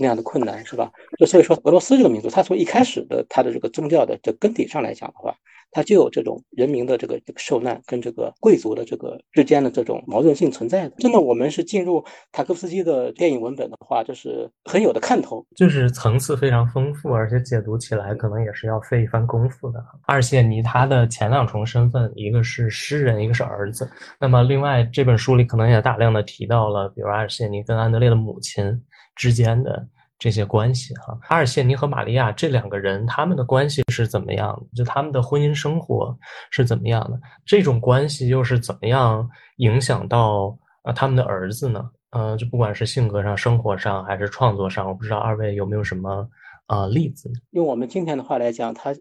[0.00, 0.90] 那样的困难是吧？
[1.18, 5.36] 就所以说，俄罗斯这个民族，它从一开始的它的这个宗教的这根底上来讲的话，
[5.70, 10.94] 它就有这种人民的这个这个受难跟这个贵族的这个之间的这种矛盾性存在的。
[10.96, 19.84] 真的，我们是进入塔科夫斯基的电影文本的话，就是很有的看头，就是层次非常丰富，而且解读起来可能也是要费一番功夫的。
[20.06, 23.88] 二谢尼他的前两重身份，一个是诗人，一个是儿子。
[24.18, 28.82] 那么另外这本书里可能也大量的提到了，比如二谢尼跟安德烈的母亲。
[29.16, 29.86] 之间的
[30.18, 34.76] 这些关系哈，阿尔谢尼和玛利亚这两个人他们的关系是怎么样的？
[34.76, 36.14] 就他们的婚姻生活
[36.50, 37.18] 是怎么样的？
[37.46, 41.90] 这种关系又是怎么样影响到啊他们的儿子呢？
[42.10, 46.28] 呃，就不管是性格上、生活上还是创作上，我不知道二位有没有什么
[46.66, 47.30] 啊例子？
[47.52, 48.94] 用我们今天的话来讲，他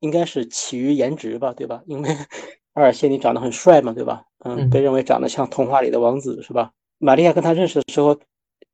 [0.00, 1.82] 应该是起于颜值吧，对吧？
[1.86, 2.10] 因为
[2.74, 4.22] 阿尔谢尼长得很帅嘛，对吧？
[4.44, 6.72] 嗯，被认为长得像童话里的王子，是吧？
[6.98, 8.18] 玛利亚跟他认识的时候。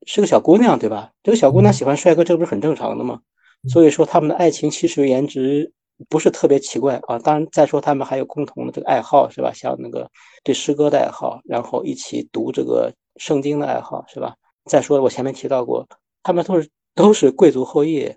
[0.06, 1.10] 是个小姑娘，对吧？
[1.22, 3.20] 这个小姑娘喜欢帅哥，这不是很正常的吗？
[3.68, 5.72] 所以说他们的爱情其实颜值
[6.08, 7.18] 不是特别奇怪啊。
[7.18, 9.52] 当然，再说他们还有共同的这个爱好，是吧？
[9.54, 10.10] 像那个
[10.42, 14.34] 对诗歌的爱好，然后一起读这个圣经的爱好，是吧？
[14.66, 15.86] 再说我前面提到过，
[16.22, 18.12] 他们都是都是贵族后裔，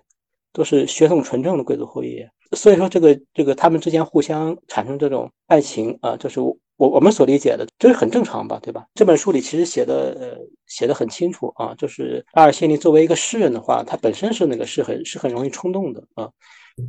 [0.52, 2.24] 都是血统纯正的贵族后裔。
[2.52, 6.40] 所以说这个这个他们之间互相产生这种爱情啊，就是。
[6.78, 8.86] 我我们所理解的，这是很正常吧，对吧？
[8.94, 16.30] 这本书里其实写的呃写的很清楚啊，就是阿尔谢尼作为一个诗人的话，他本身是那个是很是很容易冲动的啊，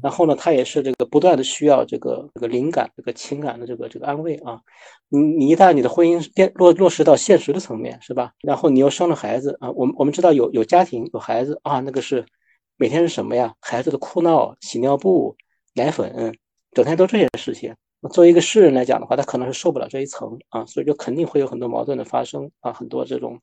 [0.04, 4.62] 然后呢，他也是这个不断的需要这个这个灵感、这个情感的这个这个安慰啊。
[5.10, 8.32] 你你一旦你的婚姻变落落实到现实的层面，是吧？
[8.42, 12.24] 然后你又生了孩子啊，我们我们知道有有家庭有孩子啊，那个是
[12.78, 13.56] 每天是什么呀？
[13.60, 15.36] 孩子的哭闹、洗尿布、
[15.74, 16.38] 奶粉，
[16.74, 17.74] 整天都这些事情。
[18.08, 23.38] 作为一个诗人来讲的话，他可能是受不了这一层啊，所以就肯定会有很多矛盾的发生啊，很多这种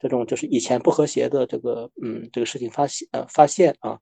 [0.00, 3.96] 这种就是以前不和谐的这个嗯这个事情发现呃发现啊，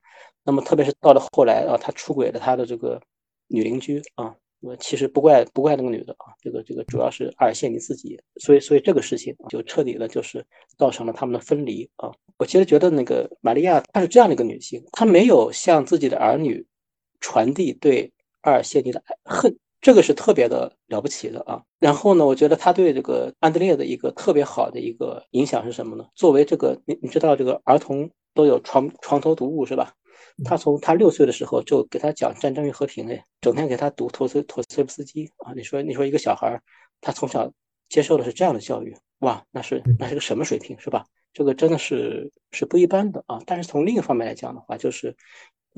[0.44, 2.98] 那么特别是到了后来啊，他出轨了他的这个
[3.48, 10.42] 女邻居啊，我其实不怪不怪那个女的啊，这个这个主要是阿尔谢尼自己，所以所以这个事情就彻底的就是
[10.78, 12.10] 造成了他们的分离啊。
[12.38, 16.64] 我其实觉得那个玛利亚她是这样的一个女性，她没有向自己的儿女
[17.20, 19.54] 传递对阿尔谢尼的恨。
[19.80, 21.62] 这个是特别的了不起的啊！
[21.78, 26.04] 然后呢，我觉得他对这个安德烈的一个特别好的一个影响是什么呢？
[26.16, 29.92] 作为这个你你知道这个儿童都有床床头读物是吧？
[30.44, 35.52] 他从他六岁的时候就给他讲《战争与和平》哎，整天给他读托斯托斯托夫斯基啊！
[35.54, 36.60] 你说你说一个小孩
[37.00, 37.48] 他从小
[37.88, 41.06] 接受的是这样的教育，哇，那是那是个什么水平是吧？
[41.32, 43.40] 这个真的是是不一般的啊！
[43.46, 45.16] 但是从另一方面来讲的话，就是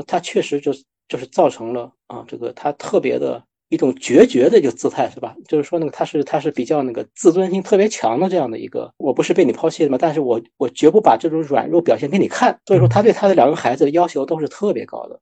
[0.06, 0.72] 他确实就
[1.06, 3.44] 就是造成了啊，这个他特别的。
[3.70, 5.34] 一种决绝的一个姿态是吧？
[5.48, 9.96] 就是说那个他是他是比较那个自尊心特别强的这样的一个，我不是被你抛弃的嘛？
[9.96, 12.60] 但是我我绝不把这种软弱表现给你看。
[12.66, 15.20] 所以说他对他的两个孩子的要求都是特别高的，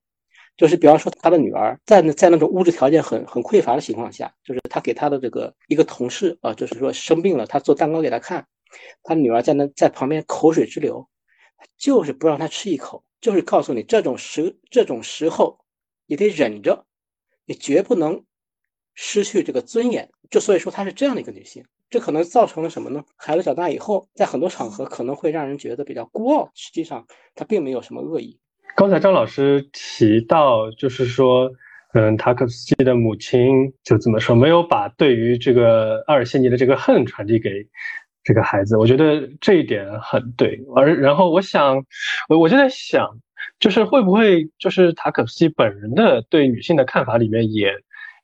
[0.56, 8.46] 就是比方说他的女儿在那在那种物质条件很很匮乏的情况下，就是他给他的这个一个同事啊，就是说生病了，他做蛋糕给他看，
[9.02, 11.06] 他女儿在那在旁边口水直流，
[11.76, 15.58] 就是不让他吃一口，就是告诉你这种时这种时候
[16.06, 16.86] 你得忍着，
[17.44, 18.24] 你绝不能。
[19.00, 23.04] 失去这个尊严，就所以说她是这样的一个女性，这可能造成了什么呢？
[23.16, 28.40] 孩子长大以后，在很多场合可能会让人觉得比较孤傲，实际上她并没有什么恶意。
[28.74, 31.48] 刚才张老师提到，就是说，
[31.94, 37.50] 嗯，塔可夫斯基的母亲就怎么说，没有把对于这个阿尔谢尼的这个恨传递给
[38.24, 40.60] 这个孩子，我觉得这一点很对。
[40.74, 41.84] 而然后我想，
[42.28, 43.16] 我我就在想，
[43.60, 47.72] 就是会不会就是塔可夫斯基本人的对女性的看法里面也。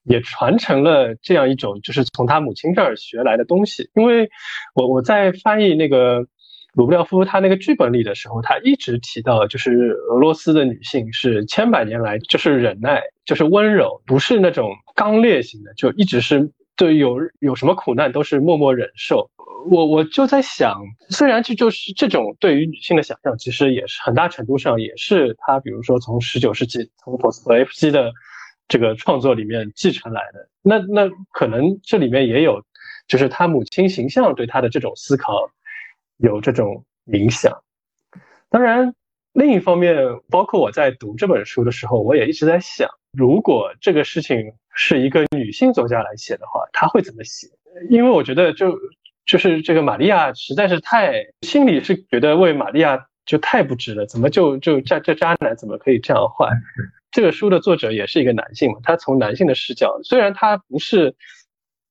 [0.04, 3.88] 也传承了这样一种，就是从他母亲这儿学来的东西。
[3.94, 4.28] 因为
[4.74, 6.26] 我我在翻译那个
[6.74, 19.30] 鲁布廖夫他那个剧本里的时候，他一直提到，就是俄罗斯的女性是千百年来就是忍耐，就是温柔，不是那种刚烈型的，就一直是对有有什么苦难都是默默忍受。
[19.70, 28.12] 我我就在想，虽然这就是这种对于女性的想象，其实也是很大程度上也是他，比如说从十九世纪从托斯托耶夫斯基的。
[28.68, 32.64] 这个创作里面继承来的，那那可能这里面也有，
[33.06, 35.50] 就是他母亲形象对他的这种思考
[36.16, 37.62] 有这种影响。
[38.48, 38.94] 当然，
[39.32, 39.96] 另一方面，
[40.30, 47.48] 包括我在读这本书的时候，我也一直在想，如果这个事情是一个女性作家来写的话，她会怎么写？
[47.90, 48.78] 因为我觉得，就
[49.26, 56.48] 就是这个玛利亚实在是太心里是觉得为玛利亚就太不值了，怎么就就这这渣男怎么可以这样坏？
[57.14, 61.16] 这个书的作者也是一个男性嘛，他从男性的视角，虽然他不是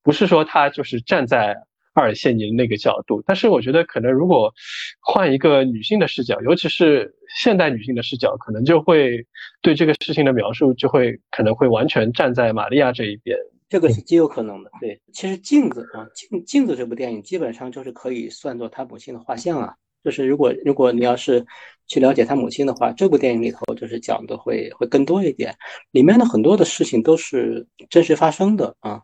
[0.04, 1.58] 不是说他就是站在。
[1.96, 4.52] 阿尔谢尼那个角度，但是我觉得可能如果
[5.00, 9.24] 换一个女性的视角，尤其是现代女性的视角，可能就会
[9.62, 13.38] 对这个事情的描述就会可能会完全站在玛利亚这一边。
[13.70, 14.72] 这个是极有可能的。
[14.82, 19.76] 对，其实镜子啊，镜镜子这部电影基本上就是可以算作他母亲的画像啊。
[20.04, 21.46] 就是如果如果你要是
[21.88, 25.56] 去了解他母亲的话，这部电影里头就是讲的会会更多一点，
[25.92, 29.02] 里面的很多的事情都是真实发生的啊。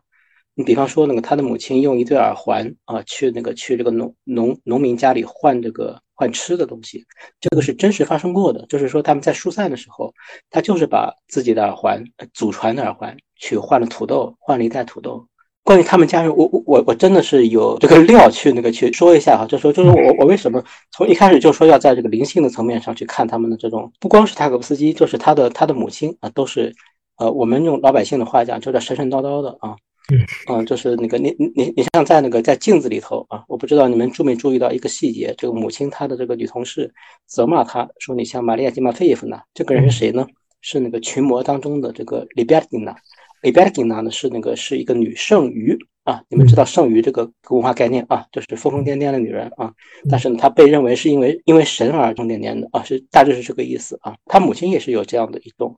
[0.54, 7.02] 你比方说，那个他的母亲用一对耳环啊，去那个去这个农农农民家里换这个换吃的东西，
[7.40, 8.66] 这个是真实发生过的。
[8.66, 10.12] 就是说他们在疏散的时候，
[10.50, 15.26] 他就是把自己的耳环祖传的耳环去换了土豆，换了一袋土豆。
[15.70, 20.60] 关于他们家人，我我我我真的是有这个料去那个去说一下哈，就说就是我我为什么
[20.90, 26.74] 从一开始就说要在这个灵性的层面上去看他们的这种，不光是塔可夫斯基，就是他的他的母亲啊，都是
[27.18, 29.76] 呃我们用老百姓的话讲，就叫神神叨叨的啊。
[30.48, 36.92] 嗯，就是那个你你你你像在那个在镜子里头啊，我不知道你们注没注意到一个细节，这个母亲她的这个女同事
[37.28, 40.26] 责骂她说你像玛利亚基马菲耶夫娜，这个人是谁呢？
[40.62, 42.94] 是那个群魔当中的这个里贝尔金娜，
[43.42, 49.72] 里贝尔金娜呢是那个是一个女圣鱼啊，你们知道圣鱼这个文化概念啊，就是疯疯癫癫的女人啊，
[50.10, 55.76] 但是呢她被认为是因为因为神而疯癫癫的啊，是大致是这个意思啊，她母亲也是有这样的一种，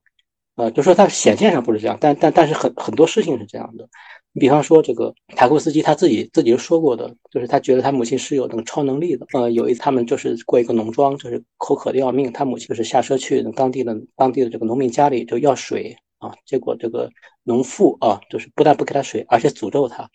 [0.56, 3.88] 呃，就说她显现上不是这样，但但但是很很多事情是这样的。
[4.34, 9.26] 你比方说，这个塔库斯基他自己自己说过的，就是他觉得他母亲是有那个超能力的。
[9.34, 17.10] 呃，有一他们就是过一个农庄，就是口渴的要命，他母亲就是下车去当地的当地的这个农民家里就要水啊，结果这个
[17.42, 20.08] 农妇啊，就是不但不给他水，而且诅咒他。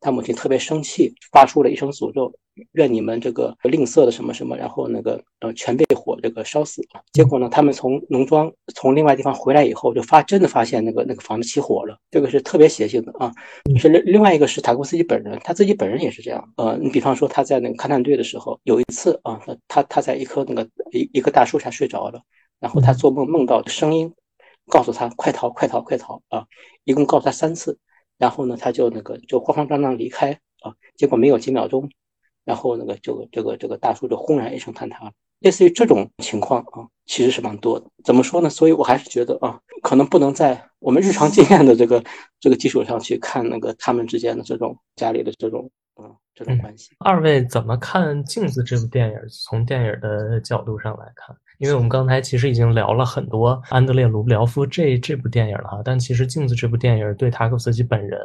[0.00, 2.30] 他母亲特别生气，发出了一声诅咒
[2.72, 6.82] ：“愿你们这个吝啬的什么什么，然后那个呃全被火这个烧死。”
[7.14, 11.96] 结果呢，他们从农庄从另外地方回来以后，就发真的发现那个那个房子起火了。
[12.10, 13.32] 这个是特别邪性的啊！
[13.78, 16.52] 是另另外一个是塔库斯基本人，他自己本人也是这样。
[16.56, 22.20] 呃，你比方说他在那个勘探队的时候，有一次啊，他他他在一棵那个一一棵大树下睡着了，
[22.60, 24.12] 然后他做梦梦到声音
[24.68, 26.46] 告诉他快逃快逃快逃啊！
[26.84, 27.78] 一共告诉他三次。
[28.16, 31.90] 然后呢，他就那个就慌慌张张离开啊，结果没有几秒钟，
[32.44, 35.12] 然后那个就这个这个大叔就轰然一声坍塌了。
[35.40, 37.86] 类似于这种情况啊，其实是蛮多的。
[38.04, 38.48] 怎么说呢？
[38.48, 42.02] 所以我还是觉得啊，可能不能在我们日常经验的这个
[42.38, 45.68] 这个基础上去看那个他们之间的这种家里的这种
[46.00, 46.90] 嗯这种关系。
[47.00, 49.18] 二位怎么看《镜子》这部电影？
[49.28, 51.36] 从电影的角度上来看？
[51.58, 58.18] 因为我们刚才其实已经聊了很多安德烈·卢布廖夫这这部电影了哈，但其实《镜子》这部电影对塔可夫斯基本人，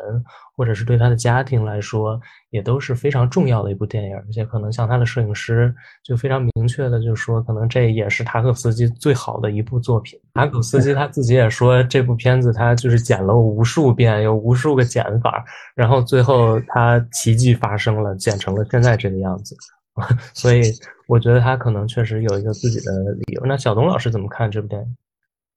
[0.55, 2.19] 或者是对他的家庭来说，
[2.49, 4.15] 也都是非常重要的一部电影。
[4.15, 5.73] 而且可能像他的摄影师
[6.03, 10.19] 就非常明确的就说，可能这也是塔可夫斯基最好的一部作品。
[10.33, 15.43] 塔可夫斯基他自己也说，这部片子他就是剪了无数遍，有无数个剪法，
[15.75, 19.55] 然后最后他奇迹发生了，剪成了现在这个样子。
[20.33, 20.61] 所以
[21.07, 23.45] 我觉得他可能确实有一个自己的理由。
[23.45, 24.97] 那小东老师怎么看这部电影？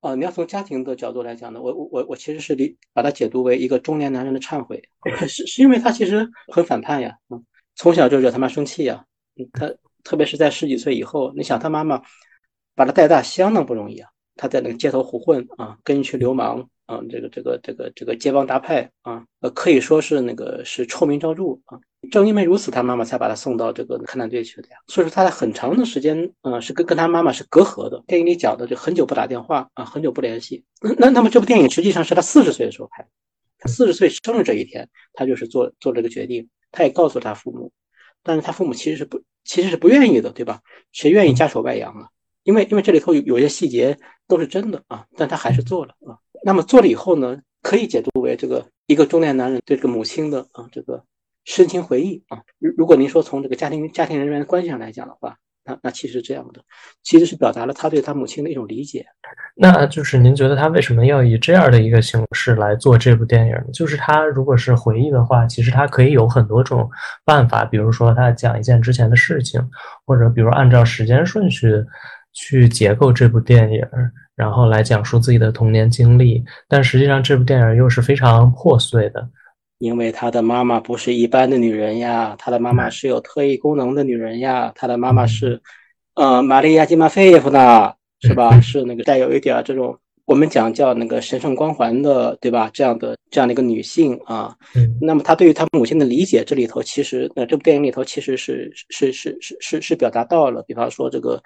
[0.01, 4.83] 啊，你要从家庭的角度来讲呢，我我我我其实是理把它解读为一个中年男人的忏悔，
[5.29, 7.45] 是是因为他其实很反叛呀，嗯，
[7.77, 9.05] 从小就惹他妈生气呀，
[9.53, 9.73] 他
[10.03, 12.03] 特别是在十几岁以后，你想他妈妈
[12.75, 16.69] 把他带大相当不容易啊，他在那个街头胡混啊，跟一群流氓。
[16.85, 21.79] 啊，这个这个这个这个街帮搭派啊，呃，可以说是那个是臭名昭著啊。
[22.13, 24.77] 正因为如此，他妈妈才把他送到这个勘探队去的呀。
[24.87, 28.05] 所以说他在很长的时间，嗯，是跟跟他妈妈是隔阂的。
[28.07, 30.63] 电影里讲的就很久不打电话啊，很久不联系。
[30.99, 33.09] 那那么这部电影实际上是他四十岁的时候拍，
[33.59, 36.49] 他四十岁生日这一天，他就是做做这个决定。
[36.71, 37.73] 他也告诉他父母，
[38.23, 40.61] 但是他父母其实是不其实是不愿意的，对吧？
[40.93, 42.09] 谁愿意家丑外扬啊？
[42.45, 43.99] 因为因为这里头有有些细节
[44.29, 46.19] 都是真的啊，但他还是做了啊。
[46.45, 51.05] 那么做了以后呢，可以解读为这个一个中年男人对这个母亲的啊这个
[51.45, 52.39] 深情回忆啊。
[52.59, 56.61] 如如果您说从这个家庭家庭人员的关系上来讲的话，那那其实是这样的，
[57.03, 59.07] 其实是表达了他对他母亲的一种理解。
[59.55, 63.55] 那就是您觉得他为什么要以这样的一个形式来做这部电影？
[63.73, 66.91] 就是他如果是回忆的话，其实他可以有很多种
[67.25, 69.61] 办法，比如说他讲一件之前的事情，
[70.05, 71.67] 或者比如按照时间顺序
[72.33, 73.87] 去结构这部电影。
[74.35, 79.29] 然后来讲述自己的童年经历，但实际上这部电影又是非常破碎的，
[79.83, 85.61] 因为他的妈妈不是一般的女人呀，他的妈妈是有特异功能的女人呀，他的妈妈是，
[86.15, 88.59] 呃，玛利亚·基马菲耶夫娜，是吧？
[88.63, 92.71] 是那个带有一点这种我们讲叫那个神圣光环的，对吧？
[92.73, 101.43] 这样的这样的一个女性啊，嗯，那么她对于她母亲的理解，这里头其实，呃，这部电影里头其实是是是是是是表达到了，比方说这个，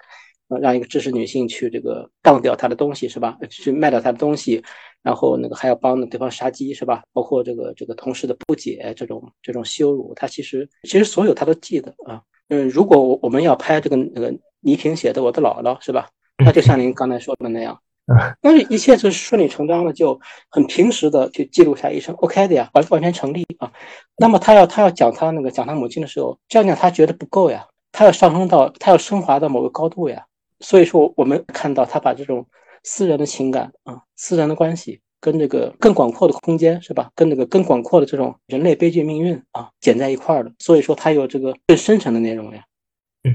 [0.49, 3.35] 呃，让一个知识女性去这个当掉她的东西是吧？
[3.49, 4.63] 去卖掉她的东西，
[5.07, 7.01] 然后那个还要帮对方杀鸡是吧？
[7.13, 12.21] 包括这个这个同事的不解，这种这种羞辱，他其实其实所有他都记得啊。
[12.49, 16.09] 嗯，如果我我们要拍这个那个倪萍写的《我的姥姥》是吧？
[16.43, 17.79] 那就像您刚才说的那样。
[18.43, 23.71] 那一切就是顺理成章的，就很平时的去记录下一生，OK 的呀，完完全成立啊。
[24.17, 30.25] 那么他要他要讲他那个讲他母亲的时候，这样讲他觉得不够呀，他要上升到他要升华到某个高度呀。
[30.59, 32.45] 所以说，我们看到他把这种
[32.87, 40.51] 私人的情感啊，私人的关系跟这个更广阔的空间是吧，跟这个更广阔的这种人类悲剧命运啊剪在一块儿了。
[40.59, 42.63] 所以说，它有这个更深层的内容呀。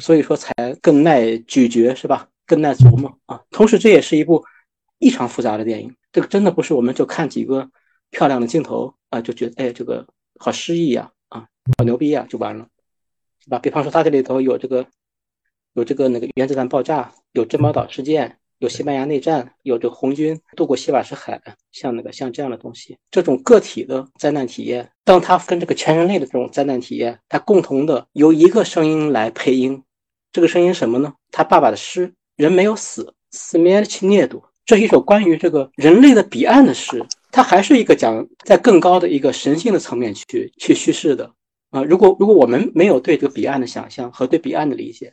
[0.01, 2.29] 所以说才更耐咀嚼是吧？
[2.47, 3.43] 更耐琢磨啊。
[3.51, 4.43] 同时，这也是一部。
[5.05, 7.69] 异常复杂的电影，这个真的不是我们就看几个
[8.11, 10.07] 漂亮的镜头啊，就觉得哎，这个
[10.39, 12.69] 好诗意呀，啊，好牛逼呀，就完了，
[13.41, 13.59] 是吧？
[13.59, 14.87] 比方说，它这里头有这个，
[15.73, 21.43] 有这个那个原子弹爆炸，有珍宝岛事件，有西班牙内战，有这个红军渡过西瓦什海，
[21.73, 29.83] 像那个像这样的东西，这种个体的灾难体验，当它跟这个全人类的这种灾难体验，它共同的由一个声音来配音，
[30.31, 31.13] 这个声音什么呢？
[31.33, 34.45] 他爸爸的诗，人没有死，死灭其灭度。
[34.65, 41.29] 这是一首关于这个人类的彼岸的诗，它还是一个讲在更高的一个神性的层面去去叙事的
[41.71, 41.83] 啊。
[41.83, 45.13] 如果如果我们没有对这个彼岸的想象和对彼岸的理解，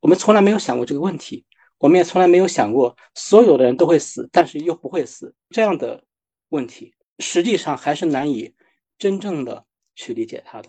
[0.00, 1.44] 我们从来没有想过这个问题，
[1.78, 6.02] 我们也从来没有想过所有的人都会死，但是又不会死这样的
[6.48, 8.54] 问题，实际上还是难以
[8.98, 9.64] 真正的
[9.94, 10.68] 去理解它的。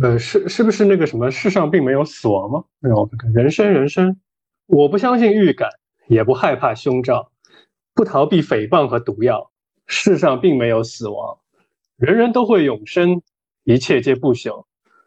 [0.00, 2.64] 呃，是是不是那个什么世上并没有死亡吗？
[2.80, 4.20] 没有，人生人生，
[4.66, 5.70] 我不相信预感，
[6.06, 7.32] 也不害怕凶兆。
[7.94, 9.50] 不逃避诽谤和毒药，
[9.86, 11.38] 世上并没有死亡，
[11.96, 13.22] 人人都会永生，
[13.64, 14.66] 一切皆不朽。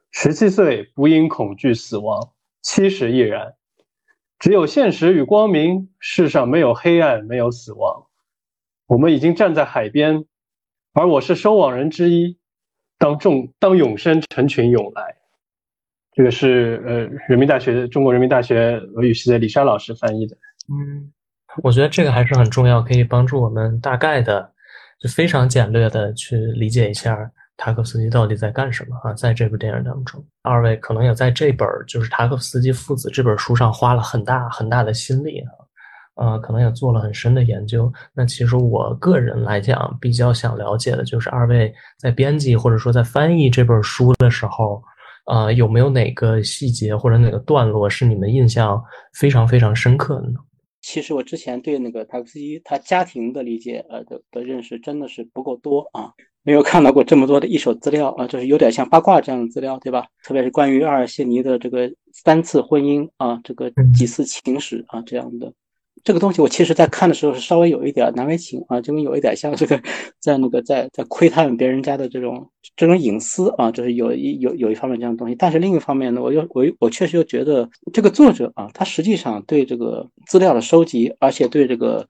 [0.10, 2.34] 十七岁不因恐惧死亡，
[2.64, 3.54] 七十亦然。
[4.40, 8.08] 只有现实与光明，世上没有黑暗，没有死亡。
[8.88, 10.26] 我们已经站在海边，
[10.94, 12.38] 而我是收网人之一。
[12.98, 15.16] 当众当永生成群涌来，
[16.14, 16.94] 这个是呃，
[17.30, 20.36] 人民大学中国人民大学俄语系的李莎老师翻译的。
[20.68, 21.12] 嗯。
[21.64, 24.54] 我觉得这个还是很重要，可以帮助我们大概的，
[25.00, 27.16] 就非常简略的去理解一下
[27.60, 29.14] 塔可夫斯基到底在干什么啊。
[29.14, 35.52] 在这部电影当中，二位可能也在这本就是塔可夫斯基父子这本书上花了很大很大的心力啊，
[36.16, 37.92] 呃，可能也做了很深的研究。
[38.14, 44.82] 那其实我个人来讲，比较想了解的就是二位在编辑或者说在翻译这本书的时候，
[45.26, 48.82] 呃，有没有哪个细节或者哪个段落是你们印象
[49.14, 50.40] 非常非常深刻的呢？
[50.82, 56.12] 其实我之前对那个塔克斯基他家庭的理解，呃的的认识真的是不够多啊，
[56.44, 60.06] 没有看到过这么多的一手资料啊，就是有点像八卦这样的资料，对吧？
[60.24, 65.52] 特别是关于阿尔谢尼的这个三次婚姻啊，这个几次情史啊这样的。
[66.02, 69.78] 这个东西我其实在看的时候是稍微有一点难为情啊，就有一点像这个
[70.18, 75.36] 在那个在在窥探别人家的这种这种隐私啊，就是有一有有一方面这样的东西。
[75.36, 82.08] 但是另一方面呢，我又我我确实又觉得这个作者啊，他实际上对这个资料的收集，而且对这个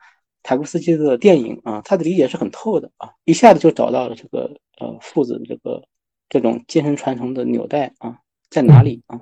[0.49, 5.83] 塔夫斯基的电影啊，他的理解是很透的啊，一下子就找到了这个呃父子这个
[6.27, 8.17] 这种精神传承的纽带啊
[8.49, 9.21] 在哪里啊？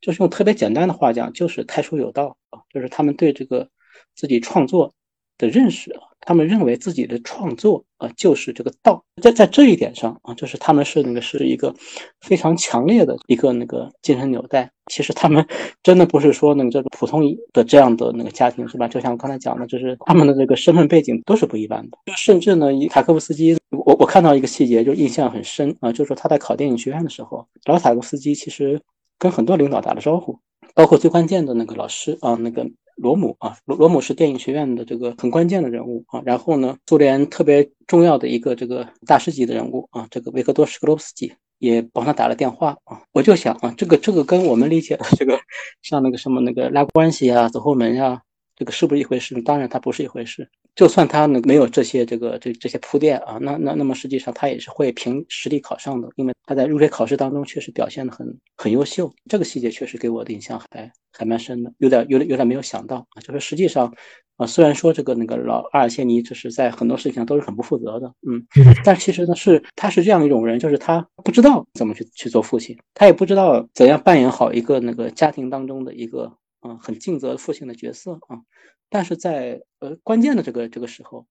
[0.00, 3.68] 就是用特别简单的话讲，就是太书有道啊，就是他们对这个。
[4.14, 4.94] 自己创作
[5.38, 11.74] 的认识啊，他们认为自己的创作啊就是这个道，在在这一点上啊，就是他们是那个是一个
[12.20, 14.70] 非常强烈的一个那个精神纽带。
[14.86, 15.44] 其实他们
[15.82, 18.86] 真的不是说那个这个普通的这样的那个家庭是吧？
[18.86, 21.98] 就像我刚才讲的，就是他们的这个身份背景都是不一般的。
[22.16, 28.80] 甚至呢，塔科夫斯基，我我看到一个细节就印象很深啊，就是说他在考电影学院的时候，老塔科夫斯基其实
[29.18, 30.38] 跟很多领导打了招呼，
[30.74, 32.66] 包括最关键的那个老师啊，那个。
[33.00, 36.22] 罗姆啊，罗罗姆是电影学院的这个很关键的人物啊。
[36.24, 43.00] 然后呢，苏联特别重要的一个这个大师级的人物啊，这个维克多·什克洛夫斯基也帮他打了电话啊。
[43.12, 45.40] 我就想啊，这个这个跟我们理解的这个
[45.82, 48.20] 像那个什么那个拉关系啊、走后门呀，
[48.60, 49.40] 这个是不是一回事？
[49.40, 50.46] 当然，它不是一回事。
[50.74, 59.10] 就算他能没有这些这个这这些铺垫啊，那那那么实际上他也是会凭实力考上的，因为他在入学考试当中确实表现的很很优秀。
[59.30, 63.90] 这个细节确实给我的印象还还蛮深的，有点有点有点没有想到啊，就是实际上
[64.36, 68.44] 啊，虽然说这个那个老阿尔谢尼就是在很多事情上都是很不负责的，嗯，
[68.84, 76.30] 但其实呢是他是这样一种人，就是他不知道怎么去去做父亲，他也不知道怎样扮演好一个那个家庭当中的一个
[76.62, 78.40] 嗯很尽责父亲的角色啊。
[78.88, 81.26] 但是在呃关键的这个这个时候，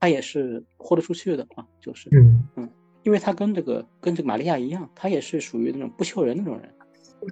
[0.00, 2.70] 他也是豁得出去的啊，就是嗯嗯，
[3.02, 6.70] 因为他跟这个跟这个玛利亚一样，他也是属于那种不求人那种人。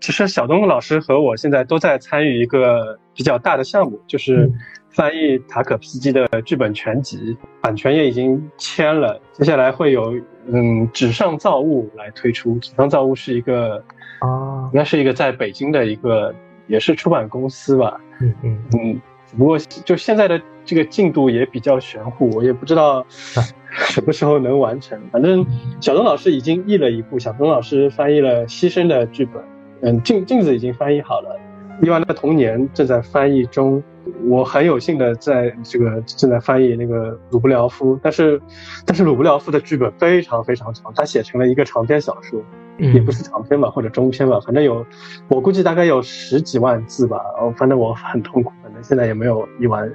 [0.01, 4.51] 其实小东老师和我现在都在参与一个比较大的项目，就是
[4.89, 12.59] 翻译塔可夫斯基的剧本全集，版权也已经签了，接下来会有嗯纸上造物来推出。
[12.59, 13.77] 纸上造物是一个
[14.21, 16.35] 啊，应该是一个在北京的一个
[16.67, 19.01] 也是出版公司吧，嗯嗯嗯，
[19.31, 24.99] 只不过就现在的这个进度也比较玄乎，我也不知道 什么时候能完成。
[25.11, 25.45] 反正
[25.81, 29.43] 小东老师已经译了一部，小东老师翻译了《牺牲》的剧本。
[29.83, 31.39] 嗯，镜镜子已经翻译好了，
[31.83, 33.83] 伊万的童年正在翻译中。
[34.27, 38.41] 我很有幸的在这个正在翻译那个鲁布廖夫，但是，
[38.85, 42.41] 但是鲁布廖夫的剧本非常非常长，他写成了一个长篇小说，
[42.79, 44.85] 也不是长篇吧，或者中篇吧，反正有，
[45.29, 47.19] 我估计大概有十几万字吧。
[47.41, 49.89] 哦，反正我很痛苦，反正现在也没有译完。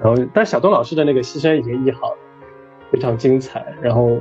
[0.00, 2.18] 然后，但是小东老师的那个牺牲已经译好了，
[2.90, 3.64] 非常精彩。
[3.82, 4.20] 然后，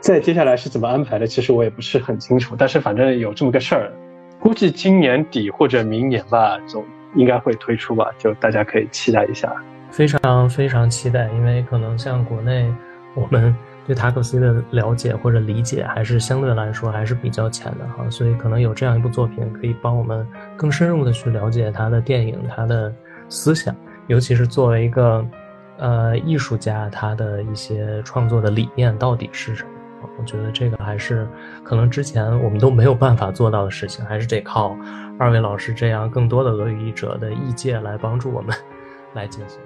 [0.00, 2.54] 再接下来是怎么安排的，其实我也不是很清楚。
[2.58, 3.92] 但是反正有这么个事儿。
[4.40, 9.54] 估计今年底或者明年吧，就应该会推出吧，就大家可以期待一下。
[9.90, 12.72] 非常非常期待，因为可能像国内，
[13.14, 13.54] 我们
[13.86, 22.92] 对塔可夫斯的了解或者理解还是相对来说还是比较浅的哈，所以可能有这样一部作品可以帮我们更深入的去了解他的电影、他的
[23.28, 23.74] 思想，
[24.08, 25.24] 尤其是作为一个
[25.78, 29.70] 呃艺术家，他的一些创作的理念到底是什么。
[30.18, 31.28] 我觉得这个还是
[31.62, 34.76] 可能之前我们都没有办法做到的事情，还是得靠
[35.18, 38.54] 二位老师这样更多的俄语译者的译介来帮助我们
[39.14, 39.58] 来进行。